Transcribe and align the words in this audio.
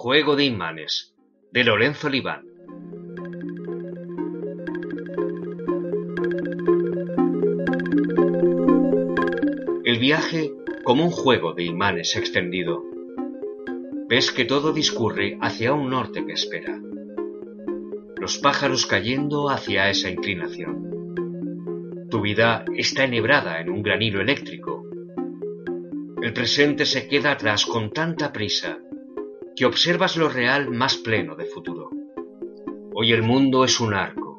Juego 0.00 0.36
de 0.36 0.44
imanes, 0.44 1.12
de 1.50 1.64
Lorenzo 1.64 2.08
Libán. 2.08 2.46
El 9.84 9.98
viaje 9.98 10.52
como 10.84 11.02
un 11.04 11.10
juego 11.10 11.52
de 11.52 11.64
imanes 11.64 12.14
extendido. 12.14 12.84
Ves 14.08 14.30
que 14.30 14.44
todo 14.44 14.72
discurre 14.72 15.36
hacia 15.40 15.72
un 15.72 15.90
norte 15.90 16.24
que 16.24 16.34
espera. 16.34 16.80
Los 18.20 18.38
pájaros 18.38 18.86
cayendo 18.86 19.50
hacia 19.50 19.90
esa 19.90 20.08
inclinación. 20.08 22.06
Tu 22.08 22.20
vida 22.20 22.64
está 22.76 23.02
enhebrada 23.02 23.60
en 23.60 23.68
un 23.68 23.82
granilo 23.82 24.20
eléctrico. 24.20 24.86
El 26.22 26.32
presente 26.32 26.86
se 26.86 27.08
queda 27.08 27.32
atrás 27.32 27.66
con 27.66 27.90
tanta 27.90 28.32
prisa 28.32 28.78
que 29.58 29.66
observas 29.66 30.16
lo 30.16 30.28
real 30.28 30.70
más 30.70 30.96
pleno 30.98 31.34
de 31.34 31.44
futuro. 31.44 31.90
Hoy 32.94 33.12
el 33.12 33.24
mundo 33.24 33.64
es 33.64 33.80
un 33.80 33.92
arco, 33.92 34.38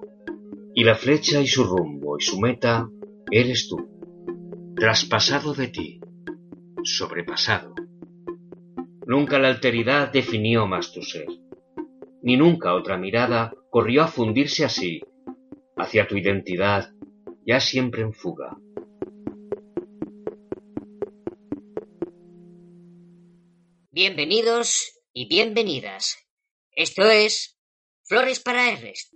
y 0.74 0.86
la 0.86 0.96
flecha 0.96 1.42
y 1.42 1.48
su 1.48 1.66
rumbo 1.66 2.18
y 2.18 2.22
su 2.22 2.40
meta 2.40 2.90
eres 3.30 3.68
tú, 3.68 4.74
traspasado 4.78 5.54
de 5.54 5.68
ti, 5.68 6.00
sobrepasado. 6.86 7.76
Nunca 9.08 9.40
la 9.40 9.50
alteridad 9.50 10.10
definió 10.10 10.68
más 10.68 10.94
tu 10.94 11.02
ser, 11.02 11.28
ni 12.22 12.38
nunca 12.38 12.74
otra 12.74 12.98
mirada 12.98 13.54
corrió 13.70 14.04
a 14.04 14.08
fundirse 14.08 14.64
así 14.64 15.02
hacia 15.76 16.08
tu 16.08 16.16
identidad 16.16 16.94
ya 17.46 17.60
siempre 17.60 18.04
en 18.04 18.14
fuga. 18.14 18.58
Bienvenidos 23.92 24.99
y 25.14 25.28
bienvenidas. 25.28 26.18
Esto 26.72 27.10
es 27.10 27.58
Flores 28.04 28.40
para 28.40 28.72
Ernest. 28.72 29.14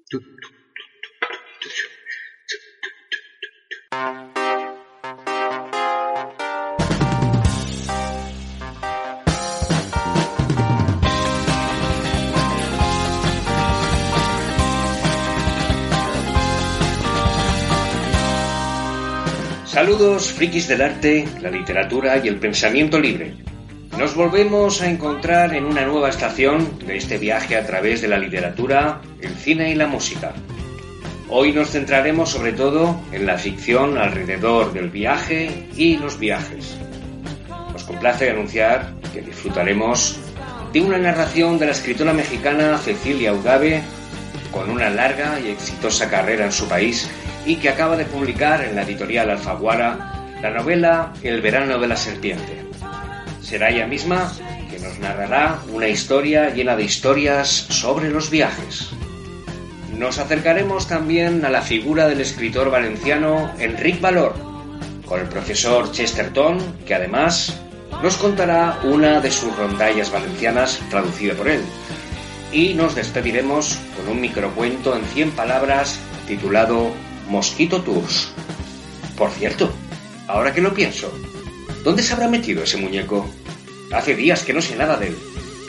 Saludos, 19.65 20.31
frikis 20.31 20.67
del 20.67 20.81
arte, 20.81 21.27
la 21.41 21.49
literatura 21.49 22.23
y 22.23 22.27
el 22.27 22.39
pensamiento 22.39 22.99
libre. 22.99 23.52
Nos 23.97 24.15
volvemos 24.15 24.81
a 24.81 24.89
encontrar 24.89 25.53
en 25.53 25.65
una 25.65 25.85
nueva 25.85 26.09
estación 26.09 26.79
de 26.79 26.97
este 26.97 27.19
viaje 27.19 27.55
a 27.55 27.65
través 27.65 28.01
de 28.01 28.07
la 28.07 28.17
literatura, 28.17 28.99
el 29.21 29.35
cine 29.35 29.69
y 29.69 29.75
la 29.75 29.85
música. 29.85 30.33
Hoy 31.29 31.51
nos 31.51 31.69
centraremos 31.69 32.31
sobre 32.31 32.53
todo 32.53 32.99
en 33.11 33.27
la 33.27 33.37
ficción 33.37 33.99
alrededor 33.99 34.73
del 34.73 34.89
viaje 34.89 35.69
y 35.77 35.97
los 35.97 36.17
viajes. 36.17 36.75
Nos 37.71 37.83
complace 37.83 38.31
anunciar 38.31 38.95
que 39.13 39.21
disfrutaremos 39.21 40.19
de 40.73 40.81
una 40.81 40.97
narración 40.97 41.59
de 41.59 41.67
la 41.67 41.73
escritora 41.73 42.13
mexicana 42.13 42.79
Cecilia 42.79 43.31
Udave, 43.31 43.83
con 44.51 44.71
una 44.71 44.89
larga 44.89 45.39
y 45.39 45.49
exitosa 45.49 46.09
carrera 46.09 46.45
en 46.45 46.51
su 46.51 46.67
país 46.67 47.07
y 47.45 47.57
que 47.57 47.69
acaba 47.69 47.95
de 47.95 48.05
publicar 48.05 48.63
en 48.63 48.75
la 48.75 48.81
editorial 48.81 49.29
Alfaguara 49.29 50.31
la 50.41 50.49
novela 50.49 51.13
El 51.21 51.41
verano 51.41 51.77
de 51.77 51.87
la 51.87 51.95
serpiente 51.95 52.72
será 53.53 53.69
ella 53.69 53.85
misma 53.85 54.33
que 54.71 54.79
nos 54.79 54.97
narrará 54.97 55.59
una 55.71 55.87
historia 55.87 56.49
llena 56.49 56.75
de 56.75 56.85
historias 56.85 57.49
sobre 57.69 58.09
los 58.09 58.31
viajes. 58.31 58.89
Nos 59.95 60.17
acercaremos 60.17 60.87
también 60.87 61.45
a 61.45 61.51
la 61.51 61.61
figura 61.61 62.07
del 62.07 62.19
escritor 62.21 62.71
valenciano 62.71 63.53
Enric 63.59 64.01
Valor, 64.01 64.33
con 65.05 65.19
el 65.19 65.27
profesor 65.27 65.91
Chesterton, 65.91 66.57
que 66.87 66.95
además 66.95 67.61
nos 68.01 68.17
contará 68.17 68.79
una 68.85 69.21
de 69.21 69.29
sus 69.29 69.55
rondallas 69.55 70.11
valencianas 70.11 70.79
traducida 70.89 71.35
por 71.35 71.47
él. 71.47 71.61
Y 72.51 72.73
nos 72.73 72.95
despediremos 72.95 73.77
con 73.95 74.13
un 74.13 74.19
microcuento 74.19 74.97
en 74.97 75.05
100 75.05 75.29
palabras 75.33 75.99
titulado 76.27 76.89
Mosquito 77.29 77.83
Tours. 77.83 78.33
Por 79.15 79.29
cierto, 79.29 79.71
ahora 80.27 80.51
que 80.51 80.61
lo 80.61 80.73
pienso, 80.73 81.13
¿Dónde 81.83 82.01
se 82.01 82.13
habrá 82.13 82.29
metido 82.29 82.63
ese 82.63 82.77
muñeco? 82.77 83.29
Hace 83.93 84.15
días 84.15 84.43
que 84.43 84.53
no 84.53 84.61
sé 84.61 84.75
nada 84.75 84.97
de 84.97 85.07
él. 85.07 85.17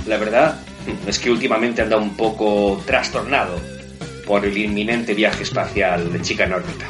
La 0.06 0.16
verdad 0.16 0.58
es 1.06 1.18
que 1.18 1.30
últimamente 1.30 1.82
anda 1.82 1.96
un 1.96 2.16
poco 2.16 2.82
trastornado 2.86 3.60
por 4.26 4.44
el 4.44 4.56
inminente 4.56 5.14
viaje 5.14 5.42
espacial 5.42 6.12
de 6.12 6.22
Chica 6.22 6.44
en 6.44 6.54
órbita. 6.54 6.86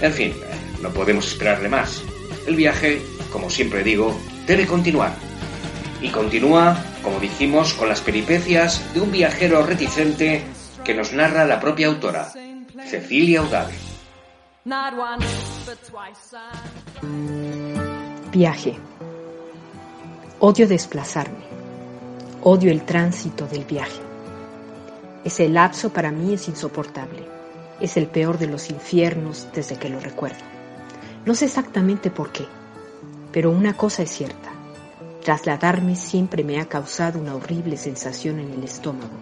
En 0.00 0.12
fin, 0.12 0.34
no 0.82 0.90
podemos 0.90 1.26
esperarle 1.26 1.68
más. 1.68 2.02
El 2.46 2.56
viaje, 2.56 3.00
como 3.30 3.50
siempre 3.50 3.84
digo, 3.84 4.18
debe 4.46 4.66
continuar. 4.66 5.12
Y 6.00 6.08
continúa, 6.08 6.76
como 7.02 7.20
dijimos, 7.20 7.74
con 7.74 7.88
las 7.88 8.00
peripecias 8.00 8.82
de 8.94 9.00
un 9.00 9.12
viajero 9.12 9.64
reticente 9.64 10.42
que 10.84 10.94
nos 10.94 11.12
narra 11.12 11.44
la 11.44 11.60
propia 11.60 11.86
autora, 11.86 12.32
Cecilia 12.84 13.42
Udave. 13.42 13.74
Viaje. 18.32 18.76
Odio 20.44 20.66
desplazarme. 20.66 21.44
Odio 22.42 22.72
el 22.72 22.82
tránsito 22.82 23.46
del 23.46 23.64
viaje. 23.64 24.00
Ese 25.24 25.48
lapso 25.48 25.90
para 25.90 26.10
mí 26.10 26.34
es 26.34 26.48
insoportable. 26.48 27.24
Es 27.80 27.96
el 27.96 28.08
peor 28.08 28.38
de 28.38 28.48
los 28.48 28.68
infiernos 28.68 29.46
desde 29.54 29.76
que 29.76 29.88
lo 29.88 30.00
recuerdo. 30.00 30.42
No 31.24 31.36
sé 31.36 31.44
exactamente 31.44 32.10
por 32.10 32.32
qué, 32.32 32.44
pero 33.30 33.52
una 33.52 33.76
cosa 33.76 34.02
es 34.02 34.10
cierta. 34.10 34.50
Trasladarme 35.22 35.94
siempre 35.94 36.42
me 36.42 36.58
ha 36.58 36.64
causado 36.64 37.20
una 37.20 37.36
horrible 37.36 37.76
sensación 37.76 38.40
en 38.40 38.52
el 38.52 38.64
estómago. 38.64 39.14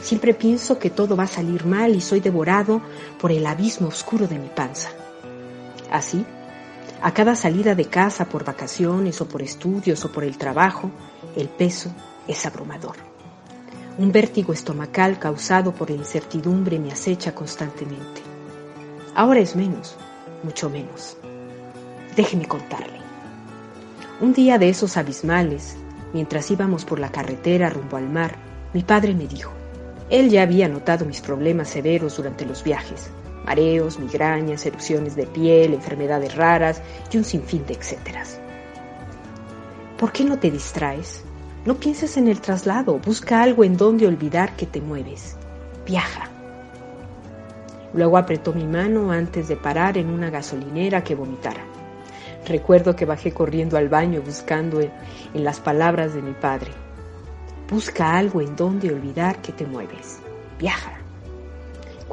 Siempre 0.00 0.32
pienso 0.32 0.78
que 0.78 0.88
todo 0.88 1.14
va 1.14 1.24
a 1.24 1.26
salir 1.26 1.66
mal 1.66 1.94
y 1.94 2.00
soy 2.00 2.20
devorado 2.20 2.80
por 3.20 3.32
el 3.32 3.46
abismo 3.46 3.88
oscuro 3.88 4.26
de 4.28 4.38
mi 4.38 4.48
panza. 4.48 4.88
Así, 5.90 6.24
a 7.02 7.12
cada 7.12 7.36
salida 7.36 7.74
de 7.74 7.86
casa 7.86 8.24
por 8.26 8.44
vacaciones 8.44 9.20
o 9.20 9.28
por 9.28 9.42
estudios 9.42 10.04
o 10.04 10.12
por 10.12 10.24
el 10.24 10.38
trabajo, 10.38 10.90
el 11.36 11.48
peso 11.48 11.92
es 12.26 12.46
abrumador. 12.46 12.96
Un 13.98 14.10
vértigo 14.10 14.52
estomacal 14.52 15.18
causado 15.18 15.72
por 15.72 15.90
la 15.90 15.96
incertidumbre 15.96 16.78
me 16.78 16.90
acecha 16.90 17.34
constantemente. 17.34 18.22
Ahora 19.14 19.40
es 19.40 19.54
menos, 19.54 19.96
mucho 20.42 20.68
menos. 20.68 21.16
Déjeme 22.16 22.46
contarle. 22.46 22.98
Un 24.20 24.32
día 24.32 24.58
de 24.58 24.68
esos 24.68 24.96
abismales, 24.96 25.76
mientras 26.12 26.50
íbamos 26.50 26.84
por 26.84 26.98
la 26.98 27.10
carretera 27.10 27.70
rumbo 27.70 27.96
al 27.96 28.08
mar, 28.08 28.36
mi 28.72 28.82
padre 28.82 29.14
me 29.14 29.26
dijo, 29.26 29.52
él 30.10 30.30
ya 30.30 30.42
había 30.42 30.68
notado 30.68 31.04
mis 31.04 31.20
problemas 31.20 31.68
severos 31.68 32.16
durante 32.16 32.44
los 32.44 32.62
viajes, 32.64 33.10
mareos, 33.44 33.98
migrañas, 33.98 34.66
erupciones 34.66 35.16
de 35.16 35.26
piel, 35.26 35.74
enfermedades 35.74 36.34
raras 36.34 36.82
y 37.10 37.16
un 37.16 37.24
sinfín 37.24 37.64
de 37.66 37.74
etcéteras. 37.74 38.40
¿Por 39.98 40.12
qué 40.12 40.24
no 40.24 40.38
te 40.38 40.50
distraes? 40.50 41.24
No 41.64 41.74
pienses 41.76 42.16
en 42.16 42.28
el 42.28 42.40
traslado, 42.40 42.98
busca 42.98 43.42
algo 43.42 43.64
en 43.64 43.76
donde 43.76 44.06
olvidar 44.06 44.54
que 44.56 44.66
te 44.66 44.80
mueves. 44.80 45.36
Viaja. 45.86 46.28
Luego 47.94 48.18
apretó 48.18 48.52
mi 48.52 48.66
mano 48.66 49.12
antes 49.12 49.48
de 49.48 49.56
parar 49.56 49.96
en 49.96 50.10
una 50.10 50.28
gasolinera 50.28 51.04
que 51.04 51.14
vomitara. 51.14 51.64
Recuerdo 52.46 52.94
que 52.94 53.06
bajé 53.06 53.32
corriendo 53.32 53.78
al 53.78 53.88
baño 53.88 54.20
buscando 54.20 54.80
en, 54.80 54.90
las 55.32 55.60
palabras 55.60 56.12
de 56.12 56.22
mi 56.22 56.32
padre. 56.32 56.72
Busca 57.70 58.16
algo 58.16 58.40
en 58.40 58.56
donde 58.56 58.92
olvidar 58.92 59.40
que 59.40 59.52
te 59.52 59.64
mueves. 59.64 60.18
Viaja. 60.58 61.03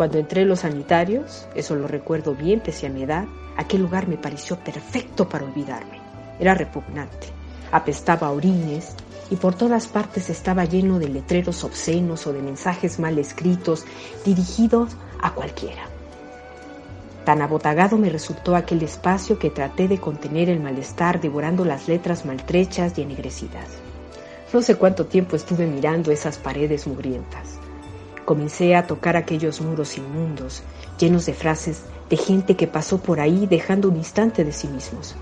Cuando 0.02 0.18
entré 0.18 0.42
en 0.42 0.48
los 0.48 0.62
sanitarios, 0.62 1.46
eso 1.54 1.76
lo 1.76 1.88
recuerdo 1.88 2.34
bien 2.34 2.60
pese 2.60 2.88
a 2.88 2.90
mi 2.90 3.04
edad, 3.04 3.26
aquel 3.56 3.84
lugar 3.84 4.08
me 4.08 4.18
pareció 4.18 4.58
perfecto 4.58 5.30
para 5.30 5.46
olvidarme. 5.46 6.02
Era 6.40 6.56
repugnante. 6.56 7.28
Apestaba 7.72 8.26
a 8.26 8.32
orines 8.32 8.96
y 9.30 9.36
por 9.36 9.54
todas 9.54 9.86
partes 9.86 10.32
estaba 10.32 10.66
lleno 10.66 10.98
de 10.98 11.08
letreros 11.08 11.64
obscenos 11.64 12.26
o 12.26 12.34
de 12.34 12.42
mensajes 12.42 12.98
mal 12.98 13.20
escritos 13.20 13.86
dirigidos 14.26 14.98
a 15.22 15.36
cualquiera. 15.36 15.84
Tan 17.24 17.44
abotagado 17.44 17.96
me 18.00 18.10
resultó 18.10 18.56
aquel 18.56 18.82
espacio 18.82 19.38
que 19.38 19.52
traté 19.52 19.88
de 19.88 20.00
contener 20.00 20.50
el 20.50 20.62
malestar 20.62 21.22
devorando 21.22 21.64
las 21.64 21.88
letras 21.88 22.26
maltrechas 22.26 22.98
y 22.98 23.04
ennegrecidas. 23.04 23.68
No 24.52 24.64
sé 24.64 24.78
cuánto 24.78 25.06
tiempo 25.06 25.36
estuve 25.36 25.68
mirando 25.68 26.12
esas 26.12 26.40
paredes 26.40 26.88
mugrientas. 26.88 27.61
Comencé 28.32 28.78
a 28.78 28.88
tocar 28.88 29.18
aquellos 29.18 29.60
muros 29.60 29.98
inmundos, 29.98 30.64
llenos 30.98 31.26
de 31.26 31.34
frases 31.34 31.84
de 32.10 32.16
gente 32.16 32.56
que 32.56 32.66
pasó 32.66 32.98
por 32.98 33.20
ahí 33.20 33.46
dejando 33.46 33.90
un 33.90 33.98
instante 33.98 34.46
de 34.46 34.54
sí 34.54 34.70
mismos. 34.70 35.18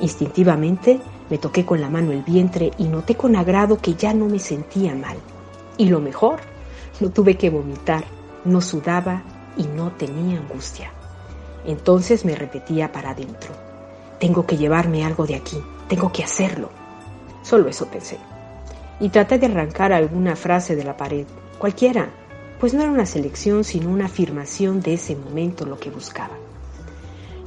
Instintivamente 0.00 0.98
me 1.28 1.36
toqué 1.36 1.66
con 1.66 1.82
la 1.82 1.90
mano 1.90 2.10
el 2.10 2.22
vientre 2.22 2.70
y 2.78 2.84
noté 2.84 3.16
con 3.16 3.36
agrado 3.36 3.76
que 3.76 3.92
ya 3.92 4.14
no 4.14 4.24
me 4.28 4.38
sentía 4.38 4.94
mal. 4.94 5.18
Y 5.76 5.90
lo 5.90 6.00
mejor, 6.00 6.40
no 7.00 7.10
tuve 7.10 7.36
que 7.36 7.50
vomitar, 7.50 8.04
no 8.46 8.62
sudaba 8.62 9.24
y 9.58 9.64
no 9.64 9.92
tenía 9.92 10.38
angustia. 10.38 10.90
Entonces 11.66 12.24
me 12.24 12.34
repetía 12.34 12.92
para 12.92 13.10
adentro, 13.10 13.50
tengo 14.18 14.46
que 14.46 14.56
llevarme 14.56 15.04
algo 15.04 15.26
de 15.26 15.34
aquí, 15.34 15.62
tengo 15.86 16.10
que 16.12 16.24
hacerlo. 16.24 16.70
Solo 17.42 17.68
eso 17.68 17.88
pensé. 17.88 18.16
Y 19.00 19.10
traté 19.10 19.38
de 19.38 19.44
arrancar 19.44 19.92
alguna 19.92 20.34
frase 20.34 20.76
de 20.76 20.84
la 20.84 20.96
pared, 20.96 21.26
cualquiera, 21.58 22.08
pues 22.60 22.74
no 22.74 22.82
era 22.82 22.90
una 22.90 23.06
selección 23.06 23.64
sino 23.64 23.90
una 23.90 24.06
afirmación 24.06 24.80
de 24.80 24.94
ese 24.94 25.16
momento 25.16 25.64
lo 25.64 25.78
que 25.78 25.90
buscaba. 25.90 26.36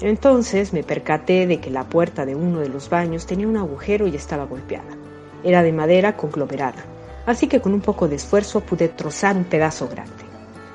Entonces 0.02 0.74
me 0.74 0.84
percaté 0.84 1.46
de 1.46 1.60
que 1.60 1.70
la 1.70 1.84
puerta 1.84 2.26
de 2.26 2.36
uno 2.36 2.60
de 2.60 2.70
los 2.70 2.90
baños 2.90 3.28
tenía 3.28 3.48
un 3.48 3.58
agujero 3.58 4.08
y 4.08 4.16
estaba 4.16 4.46
golpeada. 4.46 4.98
Era 5.44 5.62
de 5.62 5.74
madera 5.74 6.18
conglomerada, 6.18 6.84
así 7.26 7.48
que 7.48 7.62
con 7.62 7.74
un 7.74 7.82
poco 7.82 8.08
de 8.08 8.16
esfuerzo 8.16 8.62
pude 8.62 8.88
trozar 8.88 9.36
un 9.36 9.44
pedazo 9.44 9.88
grande. 9.88 10.24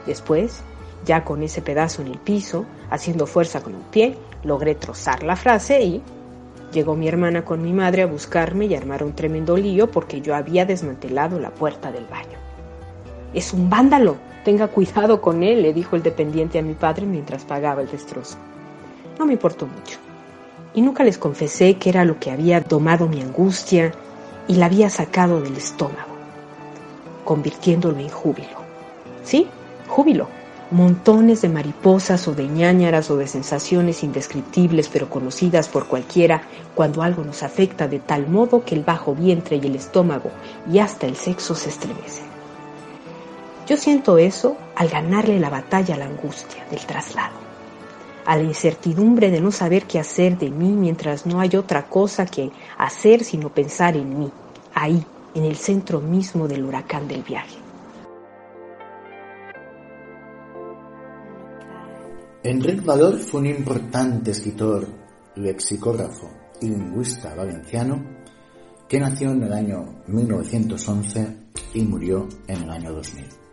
Después, 0.07 0.63
ya 1.05 1.25
con 1.25 1.43
ese 1.43 1.61
pedazo 1.61 2.03
en 2.03 2.09
el 2.09 2.19
piso, 2.19 2.67
haciendo 2.91 3.27
fuerza 3.27 3.63
con 3.63 3.75
un 3.75 3.83
pie, 3.91 4.17
logré 4.45 4.77
trozar 4.77 5.25
la 5.25 5.35
frase 5.35 5.83
y 5.83 6.03
llegó 6.73 6.95
mi 6.95 7.09
hermana 7.09 7.45
con 7.45 7.63
mi 7.63 7.73
madre 7.73 8.03
a 8.03 8.07
buscarme 8.07 8.67
y 8.67 8.75
armar 8.75 9.03
un 9.03 9.15
tremendo 9.15 9.57
lío 9.57 9.91
porque 9.91 10.21
yo 10.21 10.37
había 10.37 10.65
desmantelado 10.67 11.41
la 11.41 11.51
puerta 11.51 11.91
del 11.91 12.07
baño. 12.07 12.46
Es 13.37 13.53
un 13.53 13.69
vándalo, 13.69 14.17
tenga 14.47 14.69
cuidado 14.69 15.21
con 15.21 15.43
él, 15.43 15.61
le 15.61 15.75
dijo 15.75 15.95
el 15.95 16.03
dependiente 16.03 16.59
a 16.59 16.63
mi 16.63 16.73
padre 16.73 17.05
mientras 17.05 17.45
pagaba 17.45 17.83
el 17.83 17.91
destrozo. 17.91 18.39
No 19.19 19.27
me 19.27 19.35
importó 19.35 19.67
mucho. 19.67 19.99
Y 20.73 20.81
nunca 20.81 21.05
les 21.05 21.19
confesé 21.19 21.75
que 21.75 21.91
era 21.91 22.07
lo 22.07 22.19
que 22.19 22.31
había 22.31 22.63
domado 22.63 23.09
mi 23.09 23.21
angustia 23.21 23.93
y 24.49 24.55
la 24.55 24.65
había 24.65 24.89
sacado 24.89 25.43
del 25.43 25.55
estómago, 25.55 26.17
convirtiéndolo 27.27 27.99
en 27.99 28.09
júbilo. 28.09 28.57
¿Sí? 29.23 29.47
Júbilo. 29.87 30.29
Montones 30.71 31.43
de 31.43 31.51
mariposas 31.51 32.27
o 32.29 32.35
de 32.35 32.49
ñáñaras 32.49 33.11
o 33.11 33.19
de 33.19 33.27
sensaciones 33.27 34.03
indescriptibles 34.03 34.89
pero 34.89 35.11
conocidas 35.11 35.69
por 35.69 35.89
cualquiera 35.89 36.41
cuando 36.75 37.03
algo 37.03 37.23
nos 37.23 37.43
afecta 37.43 37.87
de 37.87 37.99
tal 37.99 38.29
modo 38.29 38.65
que 38.65 38.75
el 38.75 38.83
bajo 38.83 39.15
vientre 39.15 39.57
y 39.57 39.67
el 39.67 39.77
estómago 39.77 40.31
y 40.73 40.79
hasta 40.79 41.07
el 41.07 41.17
sexo 41.17 41.55
se 41.55 41.69
estremecen. 41.69 42.36
Yo 43.67 43.77
siento 43.77 44.19
eso 44.19 44.57
al 44.77 44.89
ganarle 44.89 45.41
la 45.41 45.51
batalla 45.51 45.95
a 45.95 45.99
la 45.99 46.07
angustia 46.07 46.65
del 46.71 46.87
traslado 46.87 47.47
a 48.27 48.37
la 48.37 48.43
incertidumbre 48.43 49.31
de 49.31 49.41
no 49.41 49.53
saber 49.53 49.85
qué 49.85 50.01
hacer 50.01 50.37
de 50.37 50.51
mí 50.51 50.73
mientras 50.73 51.27
no 51.27 51.41
hay 51.41 51.57
otra 51.57 51.89
cosa 51.89 52.27
que 52.27 52.51
hacer 52.77 53.25
sino 53.25 53.55
pensar 53.55 53.97
en 53.97 54.19
mí, 54.19 54.31
ahí, 54.75 55.03
en 55.35 55.45
el 55.45 55.57
centro 55.57 56.01
mismo 56.01 56.49
del 56.49 56.65
huracán 56.65 57.07
del 57.07 57.23
viaje. 57.23 57.57
Enrique 62.43 62.81
Valor 62.81 63.19
fue 63.19 63.41
un 63.41 63.47
importante 63.47 64.33
escritor, 64.33 64.87
lexicógrafo 65.37 66.31
y 66.61 66.69
lingüista 66.69 67.35
valenciano 67.35 68.05
que 68.89 69.01
nació 69.01 69.33
en 69.33 69.43
el 69.43 69.53
año 69.53 70.03
1911 70.07 71.37
y 71.75 71.83
murió 71.83 72.29
en 72.47 72.63
el 72.63 72.71
año 72.71 72.93
2000. 72.93 73.46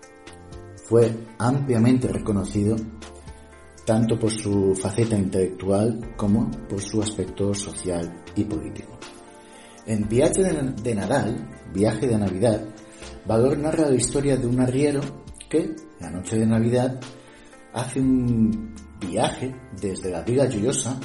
Fue 0.94 1.12
ampliamente 1.40 2.08
reconocido 2.08 2.76
tanto 3.84 4.20
por 4.20 4.30
su 4.30 4.76
faceta 4.76 5.18
intelectual 5.18 6.14
como 6.16 6.52
por 6.70 6.80
su 6.84 7.02
aspecto 7.02 7.52
social 7.56 8.22
y 8.36 8.44
político. 8.44 9.00
En 9.88 10.08
Viaje 10.08 10.44
de 10.44 10.94
Nadal, 10.94 11.50
Viaje 11.74 12.06
de 12.06 12.16
Navidad, 12.16 12.64
Valor 13.26 13.58
narra 13.58 13.90
la 13.90 13.96
historia 13.96 14.38
de 14.38 14.46
un 14.46 14.60
arriero 14.60 15.02
que, 15.50 15.76
la 16.00 16.12
noche 16.12 16.38
de 16.38 16.46
Navidad, 16.46 17.00
hace 17.74 18.00
un 18.00 18.76
viaje 19.00 19.52
desde 19.82 20.12
la 20.12 20.22
Vila 20.22 20.46
Lloyosa, 20.46 21.00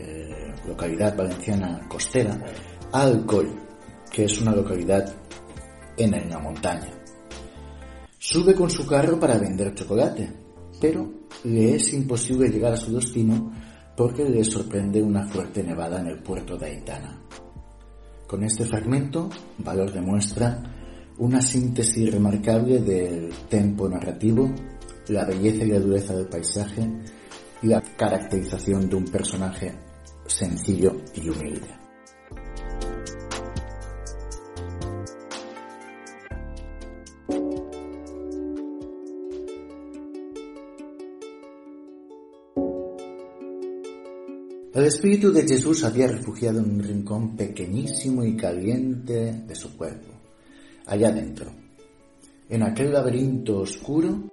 eh, 0.00 0.52
localidad 0.66 1.16
valenciana 1.16 1.86
costera, 1.88 2.42
a 2.90 3.02
Alcoy, 3.02 3.56
que 4.10 4.24
es 4.24 4.40
una 4.40 4.50
localidad 4.50 5.14
en 5.96 6.28
la 6.28 6.40
montaña. 6.40 7.01
Sube 8.24 8.54
con 8.54 8.70
su 8.70 8.86
carro 8.86 9.18
para 9.18 9.36
vender 9.36 9.74
chocolate, 9.74 10.32
pero 10.80 11.10
le 11.42 11.74
es 11.74 11.92
imposible 11.92 12.48
llegar 12.48 12.72
a 12.72 12.76
su 12.76 12.94
destino 12.94 13.52
porque 13.96 14.22
le 14.22 14.44
sorprende 14.44 15.02
una 15.02 15.26
fuerte 15.26 15.64
nevada 15.64 15.98
en 15.98 16.06
el 16.06 16.22
puerto 16.22 16.56
de 16.56 16.66
Aitana. 16.66 17.20
Con 18.28 18.44
este 18.44 18.64
fragmento, 18.64 19.28
Valor 19.58 19.92
demuestra 19.92 20.62
una 21.18 21.42
síntesis 21.42 22.12
remarcable 22.12 22.78
del 22.78 23.32
tempo 23.48 23.88
narrativo, 23.88 24.48
la 25.08 25.24
belleza 25.24 25.64
y 25.64 25.70
la 25.70 25.80
dureza 25.80 26.14
del 26.14 26.28
paisaje 26.28 26.88
y 27.60 27.66
la 27.66 27.80
caracterización 27.80 28.88
de 28.88 28.94
un 28.94 29.04
personaje 29.06 29.74
sencillo 30.28 30.94
y 31.16 31.28
humilde. 31.28 31.81
El 44.82 44.88
espíritu 44.88 45.32
de 45.32 45.46
Jesús 45.46 45.84
había 45.84 46.08
refugiado 46.08 46.58
en 46.58 46.72
un 46.72 46.82
rincón 46.82 47.36
pequeñísimo 47.36 48.24
y 48.24 48.36
caliente 48.36 49.44
de 49.46 49.54
su 49.54 49.76
cuerpo, 49.76 50.08
allá 50.86 51.12
dentro, 51.12 51.52
en 52.48 52.64
aquel 52.64 52.92
laberinto 52.92 53.60
oscuro 53.60 54.28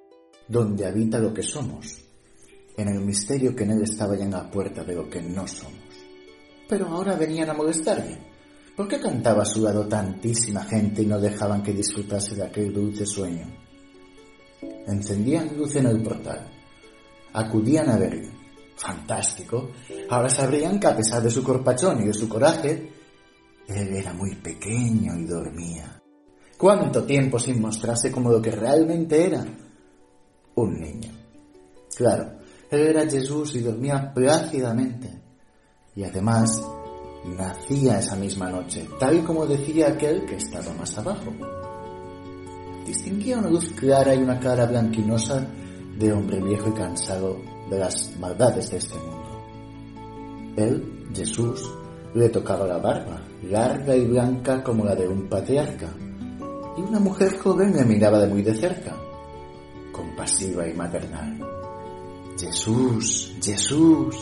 donde 0.47 0.87
habita 0.87 1.19
lo 1.19 1.31
que 1.31 1.43
somos, 1.43 2.03
en 2.75 2.87
el 2.87 2.99
misterio 3.01 3.55
que 3.55 3.63
en 3.63 3.73
él 3.73 3.83
estaba 3.83 4.17
ya 4.17 4.25
en 4.25 4.31
la 4.31 4.49
puerta 4.49 4.83
de 4.83 4.95
lo 4.95 5.07
que 5.07 5.21
no 5.21 5.47
somos. 5.47 5.83
Pero 6.67 6.87
ahora 6.87 7.15
venían 7.15 7.51
a 7.51 7.53
molestarle. 7.53 8.17
¿Por 8.75 8.87
qué 8.87 8.99
cantaba 8.99 9.43
a 9.43 9.45
su 9.45 9.61
lado 9.61 9.87
tantísima 9.87 10.63
gente 10.63 11.03
y 11.03 11.05
no 11.05 11.19
dejaban 11.19 11.61
que 11.61 11.73
disfrutase 11.73 12.33
de 12.33 12.45
aquel 12.45 12.73
dulce 12.73 13.05
sueño? 13.05 13.45
Encendían 14.87 15.55
luz 15.55 15.75
en 15.75 15.85
el 15.85 16.01
portal, 16.01 16.49
acudían 17.33 17.87
a 17.91 17.99
verle, 17.99 18.38
fantástico, 18.79 19.71
ahora 20.09 20.29
sabrían 20.29 20.79
que 20.79 20.87
a 20.87 20.95
pesar 20.95 21.21
de 21.21 21.29
su 21.29 21.43
corpachón 21.43 22.01
y 22.01 22.07
de 22.07 22.13
su 22.13 22.29
coraje, 22.29 22.91
él 23.67 23.93
era 23.93 24.13
muy 24.13 24.35
pequeño 24.35 25.15
y 25.17 25.25
dormía. 25.25 26.01
¿Cuánto 26.57 27.03
tiempo 27.03 27.39
sin 27.39 27.61
mostrarse 27.61 28.11
como 28.11 28.31
lo 28.31 28.41
que 28.41 28.51
realmente 28.51 29.25
era? 29.25 29.45
Un 30.55 30.79
niño. 30.79 31.11
Claro, 31.95 32.39
él 32.69 32.81
era 32.81 33.09
Jesús 33.09 33.55
y 33.55 33.59
dormía 33.59 34.13
plácidamente. 34.13 35.21
Y 35.95 36.03
además, 36.03 36.61
nacía 37.25 37.99
esa 37.99 38.15
misma 38.15 38.49
noche, 38.49 38.87
tal 38.99 39.23
como 39.23 39.45
decía 39.45 39.89
aquel 39.89 40.25
que 40.25 40.35
estaba 40.35 40.73
más 40.73 40.97
abajo. 40.97 41.33
Distinguía 42.85 43.37
una 43.37 43.49
luz 43.49 43.71
clara 43.73 44.15
y 44.15 44.19
una 44.19 44.39
cara 44.39 44.65
blanquinosa 44.65 45.45
de 45.97 46.13
hombre 46.13 46.41
viejo 46.41 46.69
y 46.69 46.73
cansado 46.73 47.58
de 47.69 47.79
las 47.79 48.17
maldades 48.19 48.71
de 48.71 48.77
este 48.77 48.97
mundo. 48.97 49.43
Él, 50.57 51.09
Jesús, 51.13 51.69
le 52.13 52.29
tocaba 52.29 52.65
la 52.65 52.77
barba, 52.77 53.21
larga 53.43 53.95
y 53.95 54.05
blanca 54.05 54.63
como 54.63 54.85
la 54.85 54.95
de 54.95 55.07
un 55.07 55.27
patriarca, 55.29 55.87
y 56.77 56.81
una 56.81 56.99
mujer 56.99 57.37
joven 57.37 57.75
le 57.75 57.85
miraba 57.85 58.19
de 58.19 58.27
muy 58.27 58.41
de 58.41 58.55
cerca, 58.55 58.95
compasiva 59.91 60.67
y 60.67 60.73
maternal. 60.73 61.39
Jesús, 62.39 63.35
Jesús, 63.41 64.15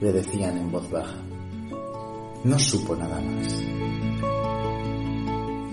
le 0.00 0.12
decían 0.12 0.56
en 0.58 0.70
voz 0.70 0.90
baja. 0.90 1.16
No 2.44 2.58
supo 2.58 2.96
nada 2.96 3.20
más. 3.20 3.62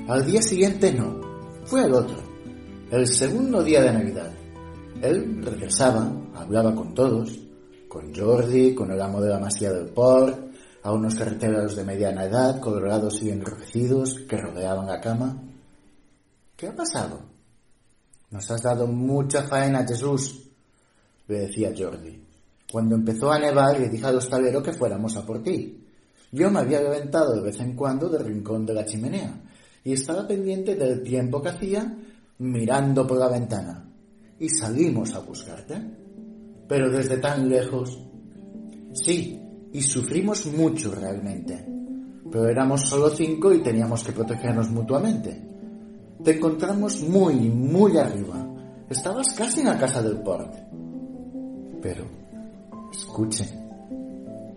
Al 0.10 0.26
día 0.26 0.42
siguiente 0.42 0.94
no, 0.94 1.20
fue 1.66 1.84
el 1.84 1.94
otro, 1.94 2.18
el 2.92 3.08
segundo 3.08 3.64
día 3.64 3.82
de 3.82 3.94
Navidad. 3.94 4.37
Él 5.02 5.44
regresaba, 5.44 6.12
hablaba 6.34 6.74
con 6.74 6.94
todos, 6.94 7.40
con 7.88 8.14
Jordi, 8.14 8.74
con 8.74 8.92
el 8.92 9.02
amo 9.02 9.22
de 9.22 9.30
la 9.30 9.40
masía 9.40 9.72
del 9.72 9.90
port, 9.90 10.38
a 10.84 10.92
unos 10.92 11.16
carreteros 11.16 11.76
de 11.76 11.84
mediana 11.84 12.26
edad, 12.26 12.60
colorados 12.60 13.22
y 13.22 13.30
enrojecidos, 13.30 14.22
que 14.28 14.38
rodeaban 14.38 14.88
la 14.88 15.00
cama. 15.00 15.44
¿Qué 16.56 16.68
ha 16.68 16.76
pasado? 16.76 17.22
Nos 18.32 18.50
has 18.50 18.62
dado 18.62 18.88
mucha 18.88 19.44
faena, 19.44 19.86
Jesús, 19.88 20.50
le 21.28 21.40
decía 21.40 21.74
Jordi. 21.78 22.24
Cuando 22.72 22.96
empezó 22.96 23.32
a 23.32 23.40
nevar 23.40 23.80
le 23.80 23.90
dije 23.90 24.06
al 24.06 24.18
hostalero 24.18 24.62
que 24.62 24.74
fuéramos 24.74 25.16
a 25.16 25.26
por 25.26 25.42
ti. 25.44 25.86
Yo 26.32 26.52
me 26.52 26.60
había 26.60 26.82
levantado 26.82 27.36
de 27.36 27.42
vez 27.42 27.60
en 27.60 27.76
cuando 27.76 28.10
del 28.10 28.26
rincón 28.26 28.66
de 28.66 28.74
la 28.74 28.86
chimenea 28.86 29.42
y 29.84 29.94
estaba 29.94 30.28
pendiente 30.28 30.76
del 30.76 31.02
tiempo 31.02 31.42
que 31.42 31.50
hacía 31.50 31.96
mirando 32.40 33.08
por 33.08 33.18
la 33.18 33.30
ventana. 33.30 33.87
Y 34.40 34.50
salimos 34.50 35.14
a 35.16 35.20
buscarte. 35.20 35.76
Pero 36.68 36.92
desde 36.92 37.18
tan 37.18 37.50
lejos. 37.50 38.00
Sí, 38.94 39.40
y 39.72 39.82
sufrimos 39.82 40.46
mucho 40.48 40.94
realmente. 40.94 41.66
Pero 42.32 42.48
éramos 42.48 42.82
solo 42.82 43.10
cinco 43.10 43.54
y 43.54 43.62
teníamos 43.62 44.04
que 44.04 44.12
protegernos 44.12 44.70
mutuamente. 44.70 45.42
Te 46.24 46.36
encontramos 46.36 47.02
muy, 47.04 47.36
muy 47.36 47.98
arriba. 47.98 48.46
Estabas 48.90 49.34
casi 49.34 49.62
en 49.62 49.68
la 49.68 49.78
casa 49.78 50.02
del 50.02 50.22
port. 50.22 50.54
Pero, 51.82 52.06
escuchen, 52.92 53.48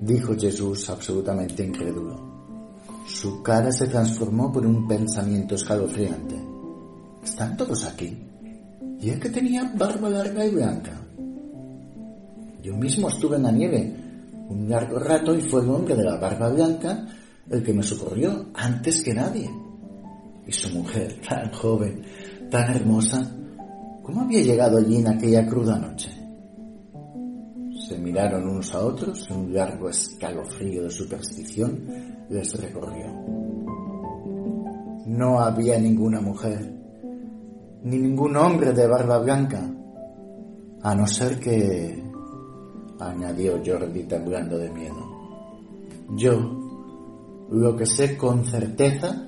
dijo 0.01 0.35
Jesús 0.39 0.89
absolutamente 0.91 1.65
incrédulo. 1.65 2.31
Su 3.07 3.43
cara 3.43 3.71
se 3.73 3.89
transformó 3.89 4.53
por 4.53 4.65
un 4.65 4.87
pensamiento 4.87 5.55
escalofriante. 5.55 6.37
¿Están 7.23 7.57
todos 7.57 7.85
aquí? 7.85 8.30
¿Y 9.01 9.11
es 9.11 9.19
que 9.19 9.31
tenía 9.31 9.73
barba 9.77 10.11
larga 10.11 10.45
y 10.45 10.51
blanca? 10.51 11.01
Yo 12.63 12.77
mismo 12.77 13.09
estuve 13.09 13.37
en 13.37 13.43
la 13.45 13.53
nieve 13.53 13.97
un 14.49 14.69
largo 14.69 14.99
rato 14.99 15.35
y 15.35 15.41
fue 15.41 15.63
el 15.63 15.71
hombre 15.71 15.95
de 15.97 16.05
la 16.05 16.17
barba 16.17 16.51
blanca 16.51 17.07
el 17.49 17.63
que 17.63 17.73
me 17.73 17.83
socorrió 17.83 18.47
antes 18.55 19.03
que 19.03 19.15
nadie. 19.15 19.51
Y 20.47 20.53
su 20.53 20.69
mujer, 20.77 21.21
tan 21.29 21.51
joven, 21.53 22.03
tan 22.51 22.75
hermosa, 22.75 23.23
¿cómo 24.03 24.23
había 24.23 24.43
llegado 24.43 24.79
allí 24.79 24.97
en 24.97 25.09
aquella 25.09 25.47
cruda 25.47 25.79
noche? 25.79 26.11
Se 27.89 27.99
miraron 27.99 28.49
unos 28.49 28.75
a 28.75 28.85
otros 28.85 29.27
y 29.29 29.33
un 29.33 29.55
largo 29.55 29.89
escalofrío 29.89 30.83
de 30.85 30.91
superstición 30.91 31.81
les 32.29 32.53
recorrió. 32.61 33.07
No 35.07 35.41
había 35.41 35.79
ninguna 35.79 36.21
mujer, 36.21 36.80
ni 37.83 37.99
ningún 37.99 38.37
hombre 38.37 38.73
de 38.73 38.87
barba 38.87 39.19
blanca, 39.19 39.71
a 40.83 40.95
no 40.95 41.07
ser 41.07 41.39
que, 41.39 42.03
añadió 42.99 43.61
Jordi 43.65 44.05
temblando 44.05 44.59
de 44.59 44.71
miedo, 44.71 45.11
yo, 46.17 46.39
lo 47.51 47.77
que 47.77 47.87
sé 47.87 48.17
con 48.17 48.45
certeza, 48.45 49.27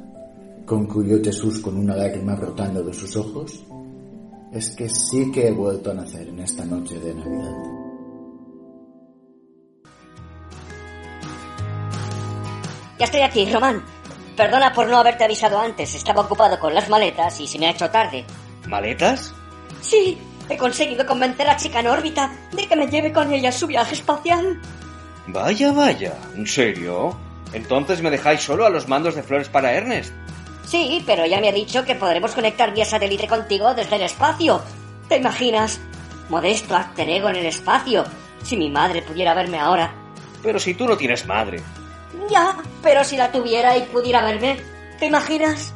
concluyó 0.67 1.23
Jesús 1.23 1.61
con 1.61 1.77
una 1.77 1.97
lágrima 1.97 2.35
brotando 2.35 2.83
de 2.83 2.93
sus 2.93 3.17
ojos, 3.17 3.65
es 4.53 4.71
que 4.77 4.89
sí 4.89 5.33
que 5.33 5.49
he 5.49 5.53
vuelto 5.53 5.91
a 5.91 5.95
nacer 5.95 6.29
en 6.29 6.39
esta 6.41 6.65
noche 6.65 6.99
de 6.99 7.15
Navidad. 7.15 7.83
Ya 12.99 13.07
estoy 13.07 13.23
aquí, 13.23 13.51
Román. 13.51 13.83
Perdona 14.37 14.73
por 14.73 14.89
no 14.89 14.99
haberte 14.99 15.25
avisado 15.25 15.59
antes. 15.59 15.95
Estaba 15.95 16.23
ocupado 16.23 16.59
con 16.59 16.75
las 16.75 16.89
maletas 16.89 17.39
y 17.41 17.47
se 17.47 17.59
me 17.59 17.67
ha 17.67 17.71
hecho 17.71 17.91
tarde. 17.91 18.25
¿Maletas? 18.67 19.35
Sí, 19.81 20.19
he 20.49 20.57
conseguido 20.57 21.07
convencer 21.07 21.49
a 21.49 21.57
Chica 21.57 21.81
en 21.81 21.89
órbita 21.89 22.33
de 22.53 22.67
que 22.67 22.77
me 22.77 22.87
lleve 22.87 23.13
con 23.13 23.33
ella 23.33 23.51
a 23.51 23.53
su 23.53 23.67
viaje 23.67 23.95
espacial. 23.95 24.61
Vaya, 25.27 25.73
vaya. 25.73 26.15
¿En 26.35 26.47
serio? 26.47 27.17
Entonces 27.53 28.01
me 28.01 28.11
dejáis 28.11 28.41
solo 28.41 28.65
a 28.65 28.71
los 28.71 28.89
mandos 28.89 29.15
de 29.15 29.23
flores 29.23 29.49
para 29.49 29.73
Ernest. 29.73 30.13
Sí, 30.65 31.03
pero 31.07 31.27
ya 31.27 31.41
me 31.41 31.49
ha 31.49 31.53
dicho 31.53 31.85
que 31.85 31.95
podremos 31.95 32.33
conectar 32.33 32.73
vía 32.73 32.85
satélite 32.85 33.29
contigo 33.29 33.75
desde 33.75 33.97
el 33.97 34.03
espacio. 34.03 34.63
¿Te 35.09 35.17
imaginas? 35.17 35.81
Modesto 36.29 36.75
alter 36.75 37.11
ego 37.11 37.29
en 37.29 37.37
el 37.37 37.47
espacio. 37.47 38.05
Si 38.43 38.57
mi 38.57 38.71
madre 38.71 39.03
pudiera 39.03 39.35
verme 39.35 39.59
ahora. 39.59 39.93
Pero 40.43 40.59
si 40.59 40.75
tú 40.75 40.87
no 40.87 40.97
tienes 40.97 41.27
madre. 41.27 41.63
Ya, 42.31 42.57
pero 42.83 43.05
si 43.05 43.17
la 43.17 43.33
tuviera 43.33 43.77
y 43.77 43.83
pudiera 43.83 44.25
verme, 44.25 44.59
¿te 44.99 45.07
imaginas? 45.07 45.75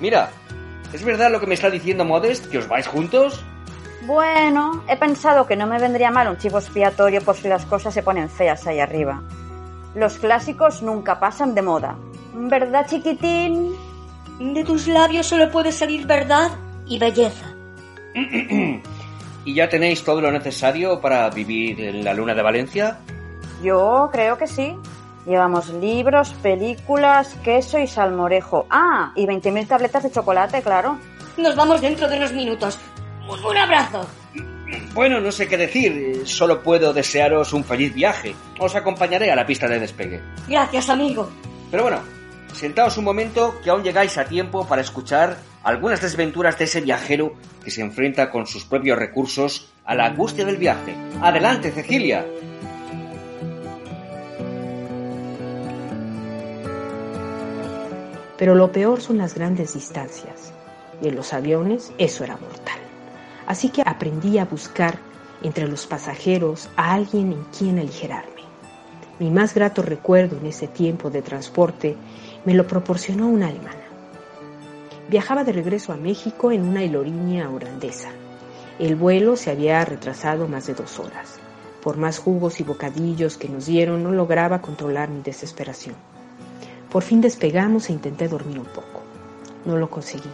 Mira, 0.00 0.30
¿es 0.92 1.04
verdad 1.04 1.30
lo 1.30 1.40
que 1.40 1.46
me 1.46 1.54
está 1.54 1.70
diciendo 1.70 2.04
Modest, 2.04 2.46
que 2.46 2.58
os 2.58 2.68
vais 2.68 2.86
juntos? 2.86 3.44
Bueno, 4.06 4.84
he 4.86 4.96
pensado 4.96 5.46
que 5.46 5.56
no 5.56 5.66
me 5.66 5.78
vendría 5.78 6.10
mal 6.10 6.28
un 6.28 6.36
chivo 6.36 6.58
expiatorio 6.58 7.22
por 7.22 7.36
si 7.36 7.48
las 7.48 7.64
cosas 7.64 7.94
se 7.94 8.02
ponen 8.02 8.28
feas 8.28 8.66
ahí 8.66 8.78
arriba. 8.78 9.22
Los 9.94 10.18
clásicos 10.18 10.82
nunca 10.82 11.18
pasan 11.18 11.54
de 11.54 11.62
moda. 11.62 11.96
¿Verdad, 12.34 12.86
chiquitín? 12.86 13.74
De 14.38 14.64
tus 14.64 14.88
labios 14.88 15.26
solo 15.26 15.50
puede 15.50 15.72
salir 15.72 16.06
verdad 16.06 16.50
y 16.86 16.98
belleza. 16.98 17.46
¿Y 19.44 19.54
ya 19.54 19.68
tenéis 19.68 20.02
todo 20.02 20.20
lo 20.20 20.32
necesario 20.32 21.00
para 21.00 21.30
vivir 21.30 21.80
en 21.80 22.04
la 22.04 22.12
luna 22.12 22.34
de 22.34 22.42
Valencia? 22.42 22.98
Yo 23.62 24.08
creo 24.12 24.36
que 24.36 24.46
sí. 24.46 24.76
Llevamos 25.26 25.70
libros, 25.70 26.34
películas, 26.42 27.34
queso 27.42 27.78
y 27.78 27.86
salmorejo. 27.86 28.66
Ah, 28.70 29.12
y 29.16 29.26
20.000 29.26 29.66
tabletas 29.66 30.02
de 30.02 30.10
chocolate, 30.10 30.62
claro. 30.62 30.98
Nos 31.36 31.56
vamos 31.56 31.80
dentro 31.80 32.08
de 32.08 32.18
unos 32.18 32.32
minutos. 32.32 32.78
Un, 33.28 33.42
un 33.44 33.56
abrazo. 33.56 34.06
Bueno, 34.92 35.20
no 35.20 35.32
sé 35.32 35.48
qué 35.48 35.56
decir. 35.56 36.22
Solo 36.26 36.62
puedo 36.62 36.92
desearos 36.92 37.52
un 37.52 37.64
feliz 37.64 37.94
viaje. 37.94 38.34
Os 38.58 38.74
acompañaré 38.74 39.30
a 39.30 39.36
la 39.36 39.46
pista 39.46 39.66
de 39.66 39.80
despegue. 39.80 40.20
Gracias, 40.46 40.88
amigo. 40.88 41.30
Pero 41.70 41.84
bueno, 41.84 42.00
sentaos 42.52 42.96
un 42.98 43.04
momento 43.04 43.60
que 43.62 43.70
aún 43.70 43.82
llegáis 43.82 44.18
a 44.18 44.26
tiempo 44.26 44.66
para 44.66 44.82
escuchar 44.82 45.38
algunas 45.62 46.00
desventuras 46.00 46.58
de 46.58 46.64
ese 46.64 46.82
viajero 46.82 47.34
que 47.64 47.70
se 47.70 47.80
enfrenta 47.80 48.30
con 48.30 48.46
sus 48.46 48.64
propios 48.64 48.98
recursos 48.98 49.72
a 49.84 49.94
la 49.94 50.06
angustia 50.06 50.44
del 50.44 50.58
viaje. 50.58 50.94
Adelante, 51.20 51.72
Cecilia. 51.72 52.24
Pero 58.44 58.56
lo 58.56 58.72
peor 58.72 59.00
son 59.00 59.16
las 59.16 59.34
grandes 59.34 59.72
distancias. 59.72 60.52
Y 61.00 61.08
en 61.08 61.16
los 61.16 61.32
aviones 61.32 61.94
eso 61.96 62.24
era 62.24 62.36
mortal. 62.36 62.78
Así 63.46 63.70
que 63.70 63.80
aprendí 63.80 64.36
a 64.36 64.44
buscar 64.44 64.98
entre 65.42 65.66
los 65.66 65.86
pasajeros 65.86 66.68
a 66.76 66.92
alguien 66.92 67.32
en 67.32 67.44
quien 67.44 67.78
aligerarme. 67.78 68.42
Mi 69.18 69.30
más 69.30 69.54
grato 69.54 69.80
recuerdo 69.80 70.36
en 70.36 70.44
ese 70.44 70.68
tiempo 70.68 71.08
de 71.08 71.22
transporte 71.22 71.96
me 72.44 72.52
lo 72.52 72.66
proporcionó 72.66 73.28
una 73.28 73.48
alemana. 73.48 73.86
Viajaba 75.08 75.42
de 75.42 75.52
regreso 75.52 75.94
a 75.94 75.96
México 75.96 76.52
en 76.52 76.64
una 76.64 76.80
aerolínea 76.80 77.48
holandesa. 77.48 78.10
El 78.78 78.94
vuelo 78.94 79.36
se 79.36 79.52
había 79.52 79.82
retrasado 79.86 80.48
más 80.48 80.66
de 80.66 80.74
dos 80.74 81.00
horas. 81.00 81.40
Por 81.82 81.96
más 81.96 82.18
jugos 82.18 82.60
y 82.60 82.62
bocadillos 82.62 83.38
que 83.38 83.48
nos 83.48 83.64
dieron, 83.64 84.02
no 84.02 84.12
lograba 84.12 84.60
controlar 84.60 85.08
mi 85.08 85.22
desesperación. 85.22 85.96
Por 86.94 87.02
fin 87.02 87.20
despegamos 87.20 87.90
e 87.90 87.92
intenté 87.92 88.28
dormir 88.28 88.60
un 88.60 88.66
poco. 88.66 89.02
No 89.64 89.76
lo 89.76 89.90
conseguí. 89.90 90.30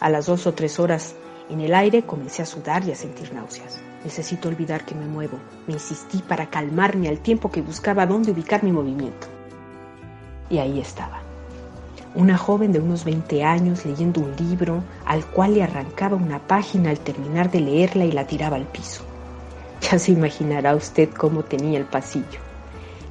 A 0.00 0.10
las 0.10 0.26
dos 0.26 0.46
o 0.46 0.52
tres 0.52 0.78
horas 0.78 1.14
en 1.48 1.62
el 1.62 1.74
aire 1.74 2.02
comencé 2.02 2.42
a 2.42 2.44
sudar 2.44 2.86
y 2.86 2.92
a 2.92 2.94
sentir 2.94 3.32
náuseas. 3.32 3.80
Necesito 4.04 4.50
olvidar 4.50 4.84
que 4.84 4.94
me 4.94 5.06
muevo. 5.06 5.38
Me 5.66 5.72
insistí 5.72 6.18
para 6.18 6.50
calmarme 6.50 7.08
al 7.08 7.20
tiempo 7.20 7.50
que 7.50 7.62
buscaba 7.62 8.04
dónde 8.04 8.32
ubicar 8.32 8.62
mi 8.62 8.70
movimiento. 8.70 9.28
Y 10.50 10.58
ahí 10.58 10.78
estaba. 10.78 11.22
Una 12.14 12.36
joven 12.36 12.70
de 12.72 12.80
unos 12.80 13.02
20 13.06 13.42
años 13.42 13.86
leyendo 13.86 14.20
un 14.20 14.36
libro 14.36 14.84
al 15.06 15.24
cual 15.24 15.54
le 15.54 15.62
arrancaba 15.62 16.18
una 16.18 16.38
página 16.38 16.90
al 16.90 17.00
terminar 17.00 17.50
de 17.50 17.60
leerla 17.60 18.04
y 18.04 18.12
la 18.12 18.26
tiraba 18.26 18.56
al 18.56 18.66
piso. 18.66 19.02
Ya 19.80 19.98
se 19.98 20.12
imaginará 20.12 20.76
usted 20.76 21.08
cómo 21.08 21.44
tenía 21.44 21.78
el 21.78 21.86
pasillo. 21.86 22.44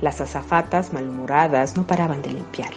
Las 0.04 0.20
azafatas 0.20 0.92
malhumoradas 0.92 1.78
no 1.78 1.88
paraban 1.88 2.22
de 2.22 2.34
limpiar. 2.34 2.72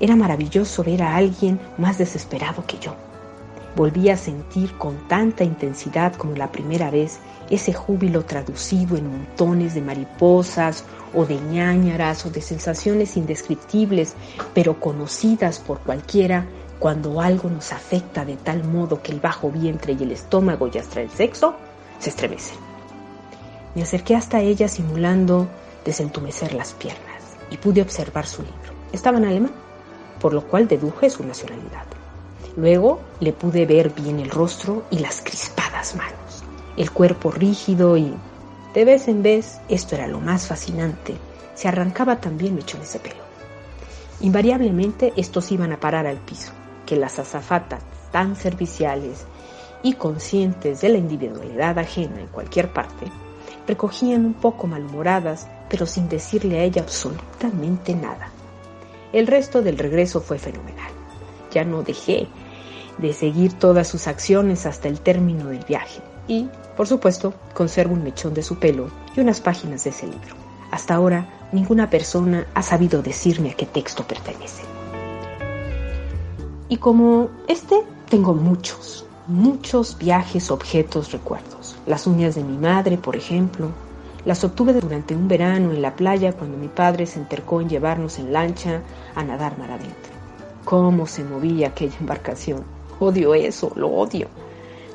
Era 0.00 0.16
maravilloso 0.16 0.84
ver 0.84 1.02
a 1.02 1.16
alguien 1.16 1.58
más 1.78 1.96
desesperado 1.96 2.66
que 2.66 2.78
yo. 2.78 2.94
Volví 3.74 4.10
a 4.10 4.18
sentir 4.18 4.76
con 4.76 5.08
tanta 5.08 5.44
intensidad 5.44 6.12
como 6.12 6.36
la 6.36 6.52
primera 6.52 6.90
vez 6.90 7.20
ese 7.48 7.72
júbilo 7.72 8.26
traducido 8.26 8.98
en 8.98 9.10
montones 9.10 9.72
de 9.72 9.80
mariposas 9.80 10.84
o 11.14 11.24
de 11.24 11.40
ñáñaras 11.40 12.26
o 12.26 12.30
de 12.30 12.42
sensaciones 12.42 13.16
indescriptibles, 13.16 14.12
pero 14.52 14.78
conocidas 14.78 15.58
por 15.58 15.78
cualquiera 15.78 16.44
cuando 16.78 17.22
algo 17.22 17.48
nos 17.48 17.72
afecta 17.72 18.26
de 18.26 18.36
tal 18.36 18.62
modo 18.62 19.00
que 19.00 19.12
el 19.12 19.20
bajo 19.20 19.50
vientre 19.50 19.96
y 19.98 20.02
el 20.02 20.12
estómago 20.12 20.68
y 20.70 20.76
hasta 20.76 21.00
el 21.00 21.08
sexo 21.08 21.54
se 21.98 22.10
estremecen. 22.10 22.58
Me 23.74 23.84
acerqué 23.84 24.16
hasta 24.16 24.40
ella 24.40 24.68
simulando 24.68 25.48
desentumecer 25.84 26.54
las 26.54 26.72
piernas 26.72 27.22
y 27.50 27.56
pude 27.56 27.82
observar 27.82 28.26
su 28.26 28.42
libro. 28.42 28.72
Estaba 28.92 29.18
en 29.18 29.26
alemán, 29.26 29.52
por 30.20 30.32
lo 30.34 30.42
cual 30.42 30.68
deduje 30.68 31.10
su 31.10 31.24
nacionalidad. 31.24 31.84
Luego 32.56 33.00
le 33.20 33.32
pude 33.32 33.66
ver 33.66 33.90
bien 33.90 34.20
el 34.20 34.30
rostro 34.30 34.84
y 34.90 34.98
las 34.98 35.20
crispadas 35.22 35.96
manos, 35.96 36.44
el 36.76 36.90
cuerpo 36.90 37.30
rígido 37.30 37.96
y, 37.96 38.14
de 38.74 38.84
vez 38.84 39.08
en 39.08 39.22
vez, 39.22 39.60
esto 39.68 39.94
era 39.94 40.06
lo 40.06 40.20
más 40.20 40.46
fascinante, 40.46 41.14
se 41.54 41.68
arrancaba 41.68 42.20
también 42.20 42.54
mechones 42.54 42.92
de 42.92 43.00
pelo. 43.00 43.22
Invariablemente 44.20 45.12
estos 45.16 45.50
iban 45.50 45.72
a 45.72 45.80
parar 45.80 46.06
al 46.06 46.18
piso, 46.18 46.52
que 46.86 46.96
las 46.96 47.18
azafatas 47.18 47.82
tan 48.12 48.36
serviciales 48.36 49.24
y 49.82 49.94
conscientes 49.94 50.80
de 50.80 50.90
la 50.90 50.98
individualidad 50.98 51.78
ajena 51.78 52.20
en 52.20 52.28
cualquier 52.28 52.72
parte, 52.72 53.06
recogían 53.66 54.24
un 54.24 54.34
poco 54.34 54.66
malhumoradas, 54.66 55.48
pero 55.68 55.86
sin 55.86 56.08
decirle 56.08 56.58
a 56.58 56.64
ella 56.64 56.82
absolutamente 56.82 57.94
nada. 57.94 58.30
El 59.12 59.26
resto 59.26 59.62
del 59.62 59.78
regreso 59.78 60.20
fue 60.20 60.38
fenomenal. 60.38 60.90
Ya 61.50 61.64
no 61.64 61.82
dejé 61.82 62.28
de 62.98 63.12
seguir 63.12 63.52
todas 63.54 63.88
sus 63.88 64.06
acciones 64.06 64.66
hasta 64.66 64.88
el 64.88 65.00
término 65.00 65.46
del 65.46 65.64
viaje 65.64 66.00
y, 66.28 66.48
por 66.76 66.86
supuesto, 66.86 67.34
conservo 67.54 67.94
un 67.94 68.04
mechón 68.04 68.34
de 68.34 68.42
su 68.42 68.58
pelo 68.58 68.90
y 69.16 69.20
unas 69.20 69.40
páginas 69.40 69.84
de 69.84 69.90
ese 69.90 70.06
libro. 70.06 70.34
Hasta 70.70 70.94
ahora, 70.94 71.48
ninguna 71.52 71.90
persona 71.90 72.46
ha 72.54 72.62
sabido 72.62 73.02
decirme 73.02 73.50
a 73.50 73.54
qué 73.54 73.66
texto 73.66 74.04
pertenece. 74.04 74.62
Y 76.68 76.78
como 76.78 77.28
este, 77.48 77.82
tengo 78.08 78.32
muchos, 78.32 79.04
muchos 79.32 79.96
viajes, 79.98 80.50
objetos, 80.50 81.10
recuerdos. 81.10 81.76
Las 81.86 82.06
uñas 82.06 82.34
de 82.34 82.44
mi 82.44 82.58
madre, 82.58 82.98
por 82.98 83.16
ejemplo, 83.16 83.70
las 84.24 84.44
obtuve 84.44 84.74
durante 84.74 85.16
un 85.16 85.26
verano 85.26 85.72
en 85.72 85.82
la 85.82 85.96
playa 85.96 86.34
cuando 86.34 86.56
mi 86.56 86.68
padre 86.68 87.06
se 87.06 87.18
entercó 87.18 87.60
en 87.60 87.68
llevarnos 87.68 88.18
en 88.18 88.32
lancha 88.32 88.82
a 89.14 89.24
nadar 89.24 89.58
mar 89.58 89.70
adentro. 89.70 90.12
Cómo 90.64 91.06
se 91.06 91.24
movía 91.24 91.68
aquella 91.68 91.96
embarcación. 92.00 92.62
Odio 93.00 93.34
eso, 93.34 93.72
lo 93.74 93.88
odio. 93.88 94.28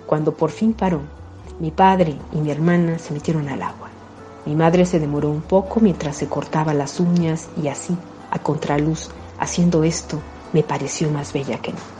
Cuando 0.05 0.33
por 0.33 0.51
fin 0.51 0.73
paró, 0.73 1.01
mi 1.59 1.71
padre 1.71 2.15
y 2.31 2.37
mi 2.37 2.51
hermana 2.51 2.99
se 2.99 3.13
metieron 3.13 3.49
al 3.49 3.61
agua. 3.61 3.89
Mi 4.45 4.55
madre 4.55 4.85
se 4.85 4.99
demoró 4.99 5.29
un 5.29 5.41
poco 5.41 5.81
mientras 5.81 6.15
se 6.15 6.27
cortaba 6.27 6.73
las 6.73 7.01
uñas 7.01 7.49
y 7.61 7.67
así, 7.67 7.97
a 8.31 8.39
contraluz, 8.39 9.09
haciendo 9.39 9.83
esto, 9.83 10.21
me 10.53 10.63
pareció 10.63 11.09
más 11.09 11.33
bella 11.33 11.57
que 11.57 11.71
nunca. 11.71 11.96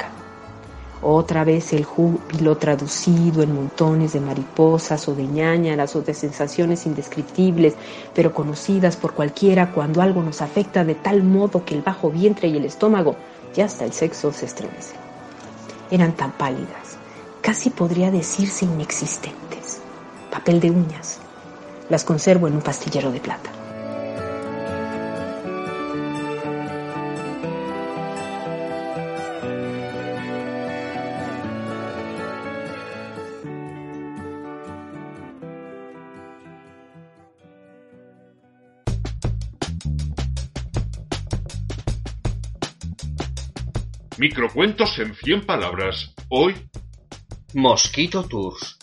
Otra 1.02 1.44
vez 1.44 1.74
el 1.74 1.86
júbilo 1.86 2.58
traducido 2.58 3.44
en 3.44 3.54
montones 3.54 4.14
de 4.14 4.20
mariposas 4.20 5.08
o 5.08 5.14
de 5.14 5.28
ñañaras 5.28 5.96
o 5.96 6.02
de 6.02 6.16
sensaciones 6.16 6.88
indescriptibles, 6.88 7.76
pero 8.16 8.34
conocidas 8.34 8.98
por 8.98 9.14
cualquiera 9.14 9.72
cuando 9.74 10.02
algo 10.02 10.24
nos 10.24 10.42
afecta 10.42 10.84
de 10.84 10.96
tal 10.96 11.22
modo 11.22 11.64
que 11.64 11.76
el 11.76 11.84
bajo 11.84 12.10
vientre 12.10 12.48
y 12.48 12.58
el 12.58 12.66
estómago 12.66 13.16
y 13.56 13.62
hasta 13.62 13.86
el 13.86 13.94
sexo 13.94 14.34
se 14.34 14.48
estremecen. 14.48 14.98
Eran 15.92 16.14
tan 16.14 16.32
pálidas, 16.32 16.98
casi 17.42 17.70
podría 17.70 18.10
decirse 18.10 18.66
inexistentes. 18.66 19.80
Papel 20.32 20.60
de 20.60 20.72
uñas, 20.72 21.20
las 21.90 22.04
conservo 22.04 22.48
en 22.48 22.56
un 22.56 22.62
pastillero 22.62 23.12
de 23.12 23.20
plata. 23.20 23.52
Microcuentos 44.20 44.98
en 44.98 45.14
100 45.14 45.46
palabras. 45.46 46.12
Hoy, 46.30 46.56
Mosquito 47.54 48.24
Tours. 48.24 48.80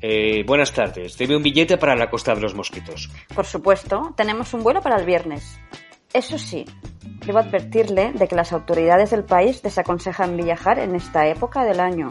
Eh, 0.00 0.44
buenas 0.46 0.72
tardes. 0.72 1.18
Debe 1.18 1.36
un 1.36 1.42
billete 1.42 1.76
para 1.76 1.94
la 1.94 2.08
Costa 2.08 2.34
de 2.34 2.40
los 2.40 2.54
Mosquitos. 2.54 3.10
Por 3.34 3.44
supuesto, 3.44 4.14
tenemos 4.16 4.54
un 4.54 4.62
vuelo 4.62 4.80
para 4.80 4.96
el 4.96 5.04
viernes. 5.04 5.60
Eso 6.14 6.38
sí, 6.38 6.64
debo 7.26 7.40
advertirle 7.40 8.12
de 8.12 8.28
que 8.28 8.34
las 8.34 8.54
autoridades 8.54 9.10
del 9.10 9.24
país 9.24 9.60
desaconsejan 9.60 10.38
viajar 10.38 10.78
en 10.78 10.94
esta 10.94 11.28
época 11.28 11.64
del 11.64 11.80
año. 11.80 12.08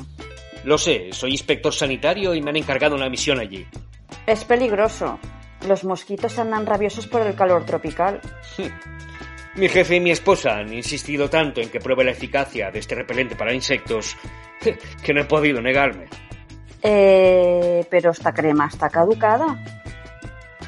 Lo 0.63 0.77
sé, 0.77 1.07
soy 1.13 1.31
inspector 1.31 1.73
sanitario 1.73 2.35
y 2.35 2.43
me 2.43 2.51
han 2.51 2.57
encargado 2.57 2.95
una 2.95 3.09
misión 3.09 3.39
allí. 3.39 3.65
Es 4.27 4.45
peligroso. 4.45 5.17
Los 5.65 5.83
mosquitos 5.83 6.37
andan 6.39 6.65
rabiosos 6.65 7.07
por 7.07 7.21
el 7.21 7.35
calor 7.35 7.65
tropical. 7.65 8.21
Mi 9.55 9.67
jefe 9.69 9.95
y 9.95 9.99
mi 9.99 10.11
esposa 10.11 10.57
han 10.57 10.71
insistido 10.71 11.29
tanto 11.29 11.61
en 11.61 11.69
que 11.69 11.79
pruebe 11.79 12.03
la 12.03 12.11
eficacia 12.11 12.69
de 12.69 12.79
este 12.79 12.95
repelente 12.95 13.35
para 13.35 13.53
insectos 13.53 14.15
que 15.03 15.13
no 15.13 15.21
he 15.21 15.25
podido 15.25 15.61
negarme. 15.61 16.07
Eh, 16.81 17.85
pero 17.89 18.11
esta 18.11 18.33
crema 18.33 18.67
está 18.67 18.89
caducada. 18.89 19.57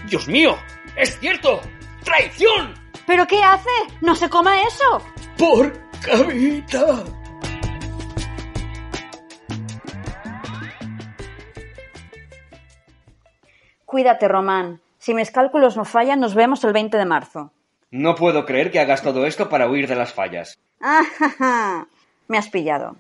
¡Dios 0.09 0.27
mío! 0.27 0.57
¡Es 0.95 1.19
cierto! 1.19 1.61
¡Traición! 2.03 2.73
¿Pero 3.05 3.27
qué 3.27 3.43
hace? 3.43 3.69
¡No 4.01 4.15
se 4.15 4.29
coma 4.29 4.61
eso! 4.63 5.01
¡Por 5.37 5.71
cabita! 6.01 7.03
Cuídate, 13.89 14.27
Román. 14.27 14.81
Si 14.99 15.15
mis 15.15 15.31
cálculos 15.31 15.75
no 15.75 15.83
fallan, 15.83 16.19
nos 16.19 16.35
vemos 16.35 16.63
el 16.63 16.73
20 16.73 16.95
de 16.95 17.05
marzo. 17.05 17.51
No 17.89 18.13
puedo 18.13 18.45
creer 18.45 18.69
que 18.69 18.79
hagas 18.79 19.01
todo 19.01 19.25
esto 19.25 19.49
para 19.49 19.67
huir 19.67 19.87
de 19.87 19.95
las 19.95 20.13
fallas. 20.13 20.59
Ah, 20.79 21.85
Me 22.27 22.37
has 22.37 22.49
pillado. 22.49 22.95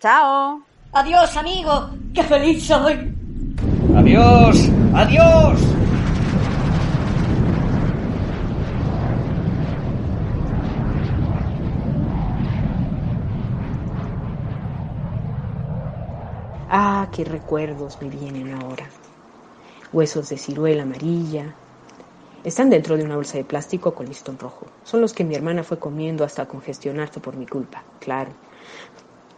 ¡Chao! 0.00 0.60
Adiós, 0.92 1.36
amigo. 1.36 1.90
¡Qué 2.12 2.24
feliz 2.24 2.66
soy! 2.66 3.14
¡Adiós! 3.96 4.68
¡Adiós! 4.92 5.60
Ah, 16.70 17.08
qué 17.12 17.24
recuerdos 17.24 18.00
me 18.00 18.08
vienen 18.08 18.54
ahora. 18.54 18.86
Huesos 19.92 20.30
de 20.30 20.38
ciruela 20.38 20.84
amarilla. 20.84 21.54
Están 22.44 22.70
dentro 22.70 22.96
de 22.96 23.04
una 23.04 23.16
bolsa 23.16 23.36
de 23.36 23.44
plástico 23.44 23.94
con 23.94 24.06
listón 24.06 24.38
rojo. 24.38 24.64
Son 24.84 25.02
los 25.02 25.12
que 25.12 25.22
mi 25.22 25.34
hermana 25.34 25.62
fue 25.64 25.78
comiendo 25.78 26.24
hasta 26.24 26.46
congestionarse 26.46 27.20
por 27.20 27.36
mi 27.36 27.46
culpa, 27.46 27.84
claro. 28.00 28.30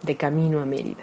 De 0.03 0.17
camino 0.17 0.61
a 0.61 0.65
Mérida. 0.65 1.03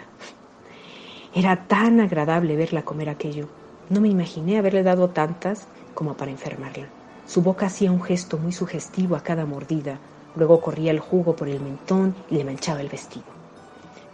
Era 1.34 1.66
tan 1.68 2.00
agradable 2.00 2.56
verla 2.56 2.80
comer 2.80 3.10
aquello. 3.10 3.46
No 3.90 4.00
me 4.00 4.08
imaginé 4.08 4.56
haberle 4.56 4.82
dado 4.82 5.10
tantas 5.10 5.66
como 5.94 6.14
para 6.14 6.30
enfermarla. 6.30 6.86
Su 7.26 7.42
boca 7.42 7.66
hacía 7.66 7.92
un 7.92 8.02
gesto 8.02 8.38
muy 8.38 8.52
sugestivo 8.52 9.16
a 9.16 9.20
cada 9.20 9.44
mordida. 9.44 9.98
Luego 10.34 10.62
corría 10.62 10.92
el 10.92 11.00
jugo 11.00 11.36
por 11.36 11.50
el 11.50 11.60
mentón 11.60 12.14
y 12.30 12.36
le 12.36 12.44
manchaba 12.44 12.80
el 12.80 12.88
vestido. 12.88 13.26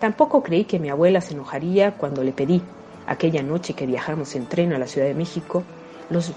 Tampoco 0.01 0.43
creí 0.43 0.65
que 0.65 0.81
mi 0.81 0.89
abuela 0.89 1.21
se 1.21 1.35
enojaría 1.35 1.93
cuando 1.93 2.25
le 2.25 2.33
pedí, 2.33 2.61
aquella 3.09 3.43
noche 3.43 3.75
que 3.75 3.87
viajamos 3.87 4.35
en 4.37 4.47
tren 4.47 4.73
a 4.73 4.79
la 4.79 4.87
Ciudad 4.87 5.09
de 5.09 5.15
México, 5.15 5.65
los 6.11 6.33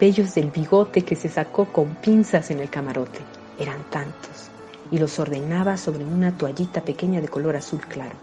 vellos 0.00 0.34
del 0.34 0.50
bigote 0.50 1.02
que 1.02 1.16
se 1.16 1.28
sacó 1.28 1.66
con 1.66 1.94
pinzas 1.96 2.50
en 2.50 2.60
el 2.60 2.70
camarote. 2.70 3.20
Eran 3.58 3.84
tantos. 3.90 4.50
Y 4.90 4.98
los 4.98 5.18
ordenaba 5.18 5.76
sobre 5.76 6.04
una 6.04 6.36
toallita 6.36 6.82
pequeña 6.82 7.20
de 7.20 7.28
color 7.28 7.56
azul 7.56 7.80
claro. 7.80 8.16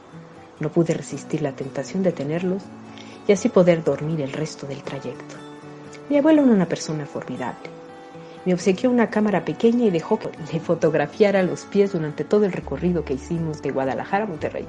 No 0.59 0.69
pude 0.69 0.93
resistir 0.93 1.41
la 1.41 1.53
tentación 1.53 2.03
de 2.03 2.11
tenerlos 2.11 2.63
y 3.27 3.31
así 3.31 3.49
poder 3.49 3.83
dormir 3.83 4.21
el 4.21 4.33
resto 4.33 4.67
del 4.67 4.83
trayecto. 4.83 5.35
Mi 6.09 6.17
abuelo 6.17 6.43
era 6.43 6.51
una 6.51 6.67
persona 6.67 7.05
formidable. 7.05 7.69
Me 8.45 8.53
obsequió 8.53 8.89
una 8.89 9.09
cámara 9.09 9.45
pequeña 9.45 9.85
y 9.85 9.91
dejó 9.91 10.17
que 10.17 10.29
le 10.51 10.59
fotografiara 10.59 11.43
los 11.43 11.65
pies 11.65 11.93
durante 11.93 12.23
todo 12.23 12.45
el 12.45 12.51
recorrido 12.51 13.05
que 13.05 13.13
hicimos 13.13 13.61
de 13.61 13.71
Guadalajara 13.71 14.23
a 14.23 14.27
Monterrey. 14.27 14.65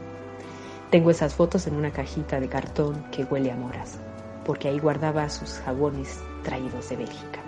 Tengo 0.93 1.11
esas 1.11 1.33
fotos 1.33 1.67
en 1.67 1.75
una 1.75 1.91
cajita 1.91 2.39
de 2.39 2.51
cartón 2.51 3.03
que 3.11 3.25
huele 3.25 3.51
a 3.51 3.57
moras, 3.57 3.97
porque 4.45 4.69
ahí 4.69 4.79
guardaba 4.79 5.27
sus 5.31 5.55
jabones 5.55 6.21
traídos 6.43 6.91
de 6.91 6.97
Bélgica. 6.97 7.41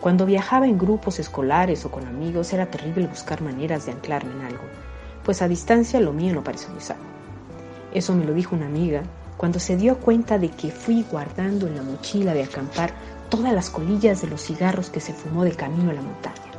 Cuando 0.00 0.26
viajaba 0.26 0.66
en 0.66 0.76
grupos 0.76 1.20
escolares 1.20 1.84
o 1.84 1.92
con 1.92 2.08
amigos 2.08 2.52
era 2.52 2.66
terrible 2.66 3.06
buscar 3.06 3.40
maneras 3.40 3.86
de 3.86 3.92
anclarme 3.92 4.32
en 4.32 4.40
algo, 4.40 4.64
pues 5.22 5.42
a 5.42 5.46
distancia 5.46 6.00
lo 6.00 6.12
mío 6.12 6.34
no 6.34 6.42
parece 6.42 6.68
muy 6.70 6.80
sano. 6.80 7.04
Eso 7.94 8.16
me 8.16 8.24
lo 8.24 8.34
dijo 8.34 8.56
una 8.56 8.66
amiga 8.66 9.04
cuando 9.36 9.60
se 9.60 9.76
dio 9.76 9.98
cuenta 9.98 10.36
de 10.36 10.48
que 10.48 10.72
fui 10.72 11.06
guardando 11.08 11.68
en 11.68 11.76
la 11.76 11.84
mochila 11.84 12.34
de 12.34 12.42
acampar 12.42 12.92
todas 13.28 13.52
las 13.52 13.70
colillas 13.70 14.22
de 14.22 14.26
los 14.26 14.42
cigarros 14.42 14.90
que 14.90 14.98
se 14.98 15.12
fumó 15.12 15.44
de 15.44 15.52
camino 15.52 15.92
a 15.92 15.94
la 15.94 16.02
montaña. 16.02 16.50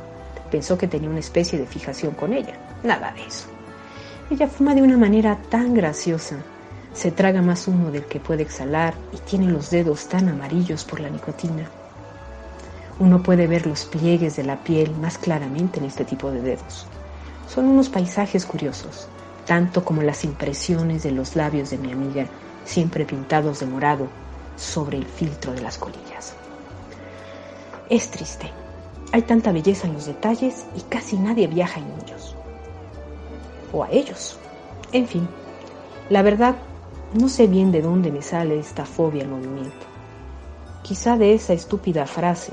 Pensó 0.50 0.78
que 0.78 0.88
tenía 0.88 1.10
una 1.10 1.20
especie 1.20 1.58
de 1.58 1.66
fijación 1.66 2.14
con 2.14 2.32
ella. 2.32 2.58
Nada 2.82 3.12
de 3.12 3.26
eso. 3.26 3.51
Ella 4.32 4.48
fuma 4.48 4.74
de 4.74 4.80
una 4.80 4.96
manera 4.96 5.36
tan 5.50 5.74
graciosa. 5.74 6.38
Se 6.94 7.10
traga 7.10 7.42
más 7.42 7.68
humo 7.68 7.90
del 7.90 8.06
que 8.06 8.18
puede 8.18 8.42
exhalar 8.42 8.94
y 9.12 9.18
tiene 9.18 9.46
los 9.46 9.68
dedos 9.68 10.08
tan 10.08 10.26
amarillos 10.26 10.84
por 10.84 11.00
la 11.00 11.10
nicotina. 11.10 11.68
Uno 12.98 13.22
puede 13.22 13.46
ver 13.46 13.66
los 13.66 13.84
pliegues 13.84 14.36
de 14.36 14.44
la 14.44 14.56
piel 14.64 14.96
más 14.96 15.18
claramente 15.18 15.80
en 15.80 15.84
este 15.84 16.06
tipo 16.06 16.30
de 16.30 16.40
dedos. 16.40 16.86
Son 17.46 17.66
unos 17.66 17.90
paisajes 17.90 18.46
curiosos, 18.46 19.06
tanto 19.44 19.84
como 19.84 20.00
las 20.00 20.24
impresiones 20.24 21.02
de 21.02 21.12
los 21.12 21.36
labios 21.36 21.68
de 21.68 21.76
mi 21.76 21.92
amiga 21.92 22.24
siempre 22.64 23.04
pintados 23.04 23.60
de 23.60 23.66
morado 23.66 24.08
sobre 24.56 24.96
el 24.96 25.04
filtro 25.04 25.52
de 25.52 25.60
las 25.60 25.76
colillas. 25.76 26.32
Es 27.90 28.10
triste. 28.10 28.50
Hay 29.12 29.20
tanta 29.20 29.52
belleza 29.52 29.88
en 29.88 29.92
los 29.92 30.06
detalles 30.06 30.64
y 30.74 30.80
casi 30.80 31.18
nadie 31.18 31.48
viaja 31.48 31.80
en 31.80 31.88
ellos. 32.02 32.34
O 33.72 33.82
a 33.82 33.90
ellos. 33.90 34.38
En 34.92 35.06
fin, 35.06 35.28
la 36.10 36.22
verdad, 36.22 36.56
no 37.18 37.28
sé 37.28 37.46
bien 37.46 37.72
de 37.72 37.82
dónde 37.82 38.12
me 38.12 38.22
sale 38.22 38.58
esta 38.58 38.84
fobia 38.84 39.24
al 39.24 39.30
movimiento. 39.30 39.86
Quizá 40.82 41.16
de 41.16 41.34
esa 41.34 41.52
estúpida 41.52 42.06
frase, 42.06 42.52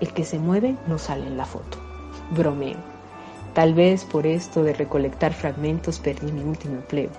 el 0.00 0.12
que 0.12 0.24
se 0.24 0.38
mueve 0.38 0.76
no 0.86 0.98
sale 0.98 1.26
en 1.26 1.36
la 1.36 1.44
foto. 1.44 1.78
Bromeo. 2.30 2.78
Tal 3.54 3.74
vez 3.74 4.04
por 4.04 4.26
esto 4.26 4.62
de 4.64 4.72
recolectar 4.72 5.34
fragmentos 5.34 5.98
perdí 5.98 6.32
mi 6.32 6.42
último 6.42 6.76
empleo. 6.76 7.10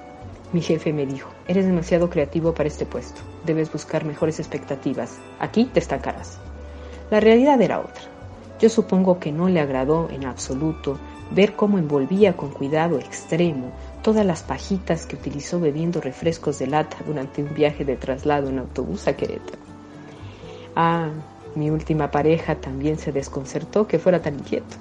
Mi 0.51 0.62
jefe 0.62 0.91
me 0.91 1.05
dijo, 1.05 1.29
eres 1.47 1.65
demasiado 1.65 2.09
creativo 2.09 2.53
para 2.53 2.67
este 2.67 2.86
puesto, 2.86 3.21
debes 3.45 3.71
buscar 3.71 4.05
mejores 4.05 4.39
expectativas, 4.39 5.19
aquí 5.39 5.65
te 5.65 5.79
estancarás. 5.79 6.39
La 7.09 7.19
realidad 7.19 7.62
era 7.62 7.79
otra. 7.79 8.03
Yo 8.59 8.69
supongo 8.69 9.19
que 9.19 9.31
no 9.31 9.49
le 9.49 9.59
agradó 9.59 10.09
en 10.09 10.25
absoluto 10.25 10.99
ver 11.33 11.55
cómo 11.55 11.77
envolvía 11.77 12.37
con 12.37 12.49
cuidado 12.49 12.99
extremo 12.99 13.71
todas 14.01 14.25
las 14.25 14.43
pajitas 14.43 15.05
que 15.05 15.15
utilizó 15.15 15.59
bebiendo 15.59 16.01
refrescos 16.01 16.59
de 16.59 16.67
lata 16.67 16.97
durante 17.05 17.41
un 17.41 17.53
viaje 17.53 17.85
de 17.85 17.95
traslado 17.95 18.49
en 18.49 18.59
autobús 18.59 19.07
a 19.07 19.15
Querétaro. 19.15 19.57
Ah, 20.75 21.09
mi 21.55 21.69
última 21.69 22.11
pareja 22.11 22.55
también 22.55 22.97
se 22.97 23.11
desconcertó 23.11 23.87
que 23.87 23.99
fuera 23.99 24.21
tan 24.21 24.35
inquieto. 24.35 24.77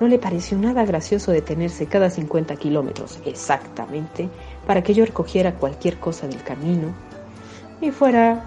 No 0.00 0.08
le 0.08 0.18
pareció 0.18 0.56
nada 0.56 0.84
gracioso 0.86 1.32
detenerse 1.32 1.86
cada 1.86 2.08
50 2.08 2.56
kilómetros 2.56 3.18
exactamente 3.26 4.30
para 4.66 4.82
que 4.82 4.94
yo 4.94 5.04
recogiera 5.04 5.56
cualquier 5.56 5.98
cosa 5.98 6.26
del 6.26 6.42
camino 6.42 6.94
y 7.80 7.90
fuera 7.90 8.44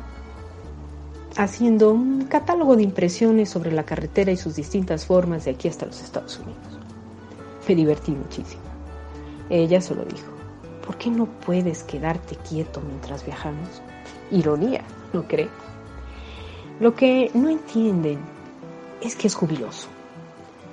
haciendo 1.37 1.91
un 1.91 2.25
catálogo 2.25 2.75
de 2.75 2.83
impresiones 2.83 3.49
sobre 3.49 3.71
la 3.71 3.83
carretera 3.83 4.31
y 4.31 4.37
sus 4.37 4.55
distintas 4.55 5.05
formas 5.05 5.45
de 5.45 5.51
aquí 5.51 5.67
hasta 5.67 5.85
los 5.85 6.01
Estados 6.01 6.39
Unidos. 6.39 6.83
Me 7.67 7.76
divertí 7.76 8.12
muchísimo. 8.12 8.63
Ella 9.49 9.82
solo 9.82 10.04
dijo, 10.06 10.32
¿por 10.86 10.97
qué 10.97 11.10
no 11.10 11.26
puedes 11.26 11.84
quedarte 11.84 12.36
quieto 12.36 12.82
mientras 12.82 13.26
viajamos? 13.26 13.82
Ironía, 14.32 14.82
¿no 15.13 15.28
cree? 15.28 15.49
Lo 16.80 16.95
que 16.95 17.30
no 17.34 17.49
entienden 17.49 18.19
es 19.02 19.15
que 19.15 19.28
es 19.28 19.36
jubiloso. 19.36 19.88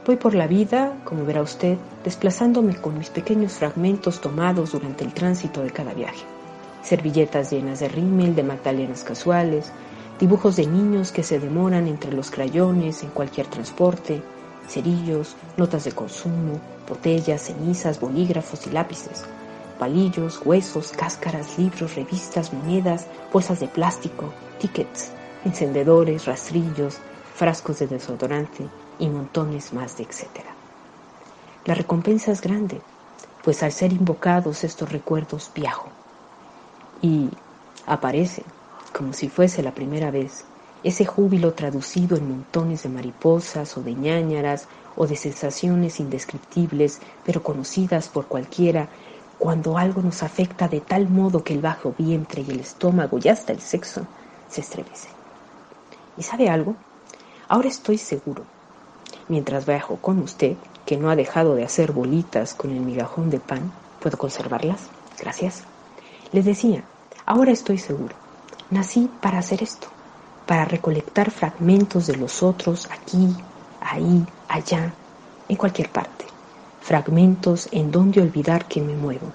Voy 0.07 0.17
por 0.17 0.35
la 0.35 0.47
vida, 0.47 0.97
como 1.05 1.25
verá 1.25 1.43
usted, 1.43 1.77
desplazándome 2.05 2.75
con 2.75 2.97
mis 2.99 3.11
pequeños 3.11 3.53
fragmentos 3.53 4.21
tomados 4.21 4.73
durante 4.73 5.05
el 5.05 5.13
tránsito 5.13 5.63
de 5.63 5.71
cada 5.71 5.93
viaje. 5.93 6.25
Servilletas 6.83 7.53
llenas 7.53 7.81
de 7.81 7.89
rímel, 7.89 8.35
de 8.35 8.43
magdalenas 8.43 9.05
casuales, 9.05 9.71
dibujos 10.19 10.57
de 10.57 10.67
niños 10.67 11.13
que 11.13 11.23
se 11.23 11.39
demoran 11.39 11.87
entre 11.87 12.13
los 12.13 12.31
crayones 12.31 13.03
en 13.03 13.11
cualquier 13.11 13.47
transporte, 13.47 14.23
cerillos, 14.71 15.37
notas 15.57 15.85
de 15.85 15.93
consumo, 15.93 16.61
botellas, 16.89 17.43
cenizas, 17.43 18.01
bolígrafos 18.01 18.67
y 18.67 18.71
lápices, 18.71 19.25
palillos, 19.79 20.41
huesos, 20.45 20.93
cáscaras, 20.93 21.59
libros, 21.59 21.97
revistas, 21.97 22.53
monedas, 22.53 23.07
bolsas 23.33 23.61
de 23.61 23.69
plástico, 23.69 24.33
tickets, 24.59 25.11
encendedores, 25.45 26.27
rastrillos, 26.27 26.99
frascos 27.35 27.81
de 27.81 27.87
desodorante, 27.87 28.69
y 29.01 29.09
montones 29.09 29.73
más 29.73 29.97
de 29.97 30.05
etcétera. 30.05 30.55
La 31.65 31.75
recompensa 31.75 32.31
es 32.31 32.41
grande, 32.41 32.81
pues 33.43 33.63
al 33.63 33.73
ser 33.73 33.93
invocados 33.93 34.63
estos 34.63 34.93
recuerdos 34.93 35.51
viajo 35.55 35.89
y 37.03 37.31
aparece, 37.87 38.45
como 38.97 39.13
si 39.15 39.29
fuese 39.29 39.63
la 39.63 39.73
primera 39.73 40.11
vez, 40.11 40.45
ese 40.83 41.05
júbilo 41.05 41.53
traducido 41.53 42.17
en 42.17 42.29
montones 42.29 42.83
de 42.83 42.89
mariposas 42.89 43.77
o 43.77 43.83
de 43.83 43.95
ñáñaras 43.95 44.67
o 44.97 45.07
de 45.07 45.17
sensaciones 45.17 46.01
indescriptibles 46.01 47.01
pero 47.25 47.43
conocidas 47.43 48.09
por 48.09 48.27
cualquiera 48.27 48.89
cuando 49.39 49.79
algo 49.79 50.03
nos 50.03 50.23
afecta 50.23 50.69
de 50.69 50.81
tal 50.81 51.09
modo 51.09 51.45
que 51.45 51.55
el 51.55 51.61
bajo 51.61 51.95
vientre 51.97 52.45
y 52.47 52.51
el 52.51 52.61
estómago 52.61 53.19
y 53.23 53.29
hasta 53.29 53.53
el 53.53 53.61
sexo 53.61 54.07
se 54.49 54.61
estremecen. 54.61 55.13
¿Y 56.17 56.23
sabe 56.23 56.49
algo? 56.49 56.75
Ahora 57.49 57.69
estoy 57.69 57.97
seguro 57.99 58.45
mientras 59.31 59.65
viajo 59.65 59.97
con 59.97 60.19
usted, 60.19 60.57
que 60.85 60.97
no 60.97 61.09
ha 61.09 61.17
dejado 61.17 61.55
de 61.55 61.65
hacer 61.65 61.93
bolitas 61.93 62.53
con 62.53 62.73
el 62.73 62.81
migajón 62.81 63.31
de 63.31 63.39
pan. 63.39 63.73
¿Puedo 64.01 64.19
conservarlas? 64.19 64.81
Gracias. 65.19 65.63
Les 66.33 66.45
decía, 66.45 66.83
ahora 67.27 67.53
estoy 67.53 67.79
seguro. 67.79 68.15
Nací 68.71 69.09
para 69.21 69.39
hacer 69.39 69.63
esto, 69.63 69.89
para 70.51 70.65
recolectar 70.65 71.31
fragmentos 71.31 72.09
de 72.09 72.17
los 72.17 72.43
otros 72.43 72.91
aquí, 72.91 73.29
ahí, 73.81 74.27
allá, 74.49 74.93
en 75.49 75.55
cualquier 75.55 75.91
parte. 75.91 76.25
Fragmentos 76.81 77.69
en 77.71 77.93
donde 77.93 78.21
olvidar 78.21 78.67
que 78.67 78.81
me 78.81 78.97
muevo, 78.97 79.31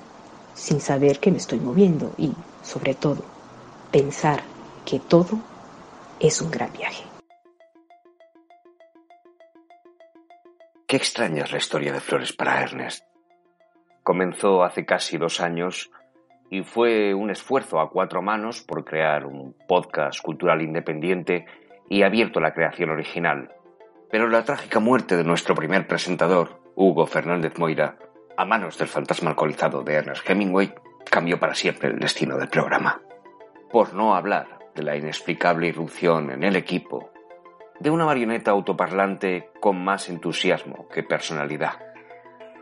sin 0.56 0.82
saber 0.82 1.22
que 1.22 1.32
me 1.32 1.38
estoy 1.38 1.62
moviendo 1.62 2.14
y, 2.18 2.34
sobre 2.62 2.96
todo, 2.96 3.24
pensar 3.94 4.44
que 4.86 5.00
todo 5.00 5.40
es 6.20 6.42
un 6.42 6.52
gran 6.52 6.74
viaje. 6.74 7.06
Qué 10.86 10.98
extraña 10.98 11.46
es 11.46 11.52
la 11.54 11.60
historia 11.60 11.94
de 11.94 12.02
Flores 12.02 12.34
para 12.34 12.62
Ernest. 12.62 13.06
Comenzó 14.04 14.66
hace 14.66 14.86
casi 14.86 15.18
dos 15.18 15.40
años 15.40 15.90
y 16.50 16.64
fue 16.64 17.14
un 17.14 17.30
esfuerzo 17.30 17.80
a 17.80 17.90
cuatro 17.90 18.22
manos 18.22 18.62
por 18.62 18.86
crear 18.86 19.26
un 19.26 19.56
podcast 19.68 20.22
cultural 20.22 20.62
independiente 20.62 21.46
y 21.90 22.04
abierto 22.04 22.40
a 22.40 22.44
la 22.44 22.54
creación 22.54 22.90
original. 22.90 23.54
Pero 24.12 24.30
la 24.30 24.44
trágica 24.44 24.80
muerte 24.80 25.18
de 25.18 25.24
nuestro 25.24 25.56
primer 25.56 25.88
presentador, 25.88 26.62
Hugo 26.76 27.06
Fernández 27.08 27.58
Moira, 27.58 27.98
a 28.38 28.46
manos 28.46 28.78
del 28.78 28.88
fantasma 28.88 29.32
alcoholizado 29.32 29.84
de 29.84 29.94
Ernest 29.96 30.30
Hemingway, 30.30 30.74
cambió 31.10 31.40
para 31.40 31.56
siempre 31.56 31.90
el 31.90 32.00
destino 32.00 32.38
del 32.38 32.50
programa. 32.50 33.02
Por 33.72 33.94
no 33.94 34.16
hablar 34.16 34.60
de 34.76 34.84
la 34.84 34.96
inexplicable 34.96 35.68
irrupción 35.68 36.32
en 36.32 36.44
el 36.44 36.56
equipo 36.56 37.12
de 37.80 37.90
una 37.90 38.06
marioneta 38.06 38.52
autoparlante 38.52 39.50
con 39.60 39.84
más 39.84 40.10
entusiasmo 40.10 40.88
que 40.90 41.04
personalidad. 41.04 41.74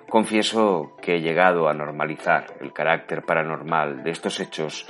Confieso 0.10 0.96
que 1.02 1.16
he 1.16 1.22
llegado 1.22 1.68
a 1.68 1.74
normalizar 1.74 2.58
el 2.62 2.72
carácter 2.72 3.24
paranormal 3.24 4.04
de 4.04 4.12
estos 4.12 4.40
hechos 4.40 4.88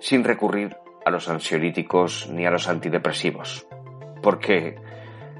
sin 0.00 0.24
recurrir 0.24 0.76
a 1.04 1.10
los 1.10 1.28
ansiolíticos 1.28 2.28
ni 2.30 2.46
a 2.46 2.50
los 2.50 2.68
antidepresivos, 2.68 3.66
porque 4.22 4.76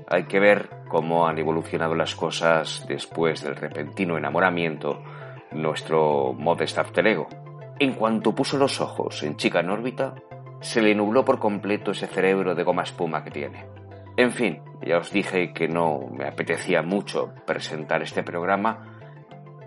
hay 0.09 0.25
que 0.25 0.41
ver 0.41 0.71
cómo 0.89 1.27
han 1.27 1.39
evolucionado 1.39 1.95
las 1.95 2.15
cosas 2.15 2.87
después 2.89 3.43
del 3.43 3.57
repentino 3.57 4.17
enamoramiento 4.17 5.03
nuestro 5.51 6.33
modesto 6.33 6.81
after 6.81 7.07
ego. 7.07 7.29
En 7.79 7.95
cuanto 7.95 8.35
puso 8.35 8.57
los 8.57 8.81
ojos 8.81 9.23
en 9.23 9.37
Chica 9.37 9.61
en 9.61 9.71
órbita, 9.71 10.15
se 10.61 10.81
le 10.81 10.95
nubló 10.95 11.25
por 11.25 11.39
completo 11.39 11.91
ese 11.91 12.07
cerebro 12.07 12.55
de 12.55 12.63
goma 12.63 12.83
espuma 12.83 13.23
que 13.23 13.31
tiene. 13.31 13.67
En 14.17 14.33
fin, 14.33 14.63
ya 14.83 14.99
os 14.99 15.13
dije 15.13 15.53
que 15.53 15.69
no 15.69 16.09
me 16.11 16.27
apetecía 16.27 16.83
mucho 16.83 17.35
presentar 17.47 18.03
este 18.03 18.23
programa 18.23 18.96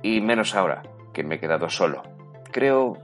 y 0.01 0.21
menos 0.21 0.55
ahora 0.55 0.83
que 1.13 1.23
me 1.23 1.35
he 1.35 1.39
quedado 1.39 1.69
solo. 1.69 2.03
Creo 2.51 2.97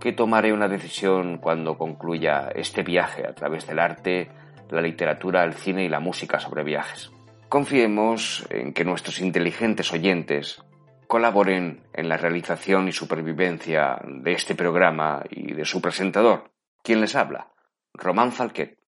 que 0.00 0.12
tomaré 0.12 0.52
una 0.52 0.68
decisión 0.68 1.38
cuando 1.38 1.78
concluya 1.78 2.50
este 2.54 2.82
viaje 2.82 3.26
a 3.26 3.34
través 3.34 3.66
del 3.66 3.78
arte, 3.78 4.30
la 4.70 4.80
literatura, 4.80 5.44
el 5.44 5.54
cine 5.54 5.84
y 5.84 5.88
la 5.88 6.00
música 6.00 6.40
sobre 6.40 6.64
viajes. 6.64 7.12
Confiemos 7.48 8.46
en 8.50 8.72
que 8.72 8.84
nuestros 8.84 9.20
inteligentes 9.20 9.92
oyentes 9.92 10.62
colaboren 11.06 11.82
en 11.92 12.08
la 12.08 12.16
realización 12.16 12.88
y 12.88 12.92
supervivencia 12.92 13.98
de 14.04 14.32
este 14.32 14.54
programa 14.54 15.22
y 15.30 15.52
de 15.52 15.64
su 15.64 15.80
presentador. 15.80 16.50
¿Quién 16.82 17.00
les 17.00 17.14
habla? 17.14 17.48
Román 17.92 18.32
Falquet 18.32 18.82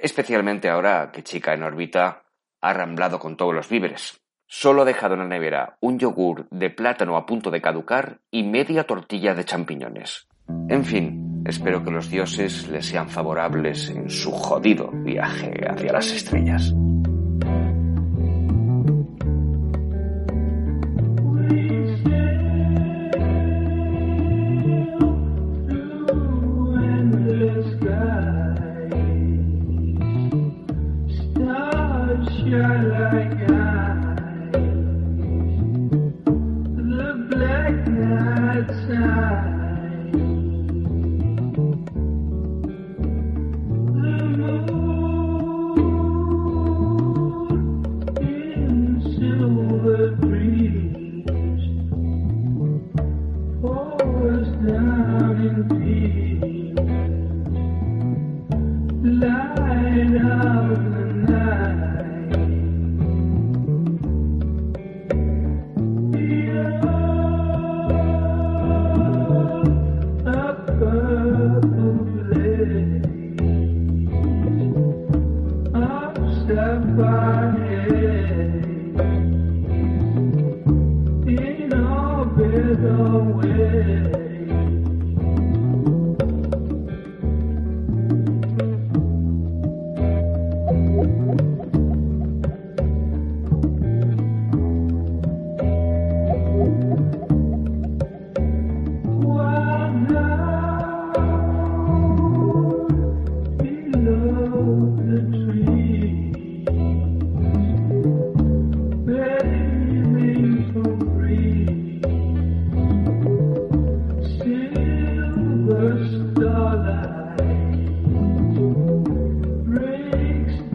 especialmente 0.00 0.68
ahora 0.68 1.10
que 1.12 1.22
Chica 1.22 1.52
en 1.52 1.62
órbita 1.62 2.24
ha 2.60 2.72
ramblado 2.72 3.18
con 3.18 3.36
todos 3.36 3.54
los 3.54 3.68
víveres. 3.68 4.19
Solo 4.52 4.82
ha 4.82 4.84
dejado 4.84 5.14
en 5.14 5.20
la 5.20 5.28
nevera 5.28 5.76
un 5.78 6.00
yogur 6.00 6.48
de 6.50 6.70
plátano 6.70 7.16
a 7.16 7.24
punto 7.24 7.52
de 7.52 7.60
caducar 7.60 8.18
y 8.32 8.42
media 8.42 8.82
tortilla 8.82 9.32
de 9.32 9.44
champiñones. 9.44 10.26
En 10.68 10.84
fin, 10.84 11.44
espero 11.46 11.84
que 11.84 11.92
los 11.92 12.10
dioses 12.10 12.66
les 12.66 12.84
sean 12.84 13.08
favorables 13.08 13.90
en 13.90 14.10
su 14.10 14.32
jodido 14.32 14.90
viaje 14.92 15.54
hacia 15.68 15.92
las 15.92 16.10
estrellas. 16.10 16.74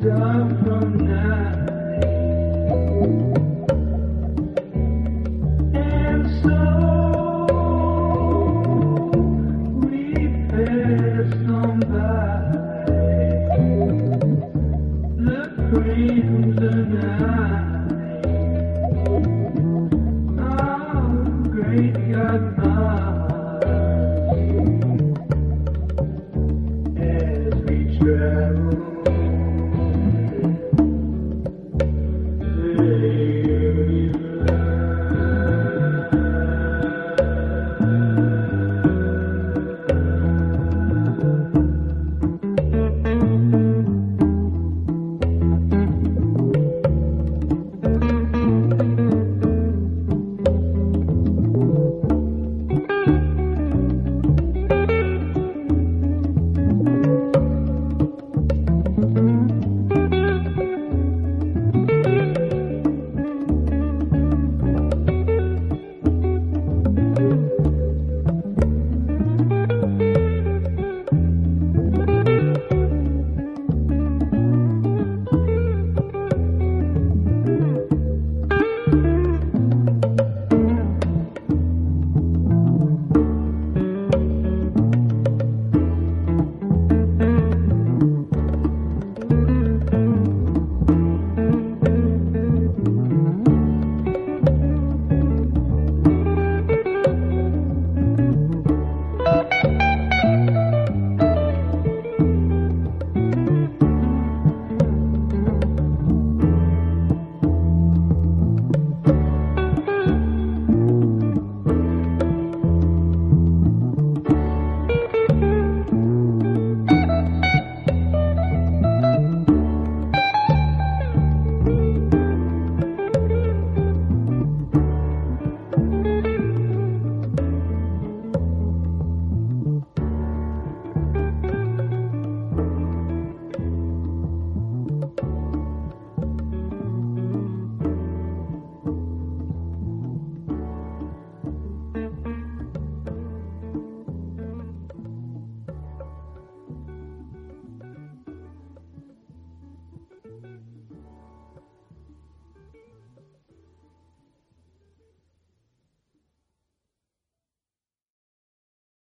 done. 0.06 0.35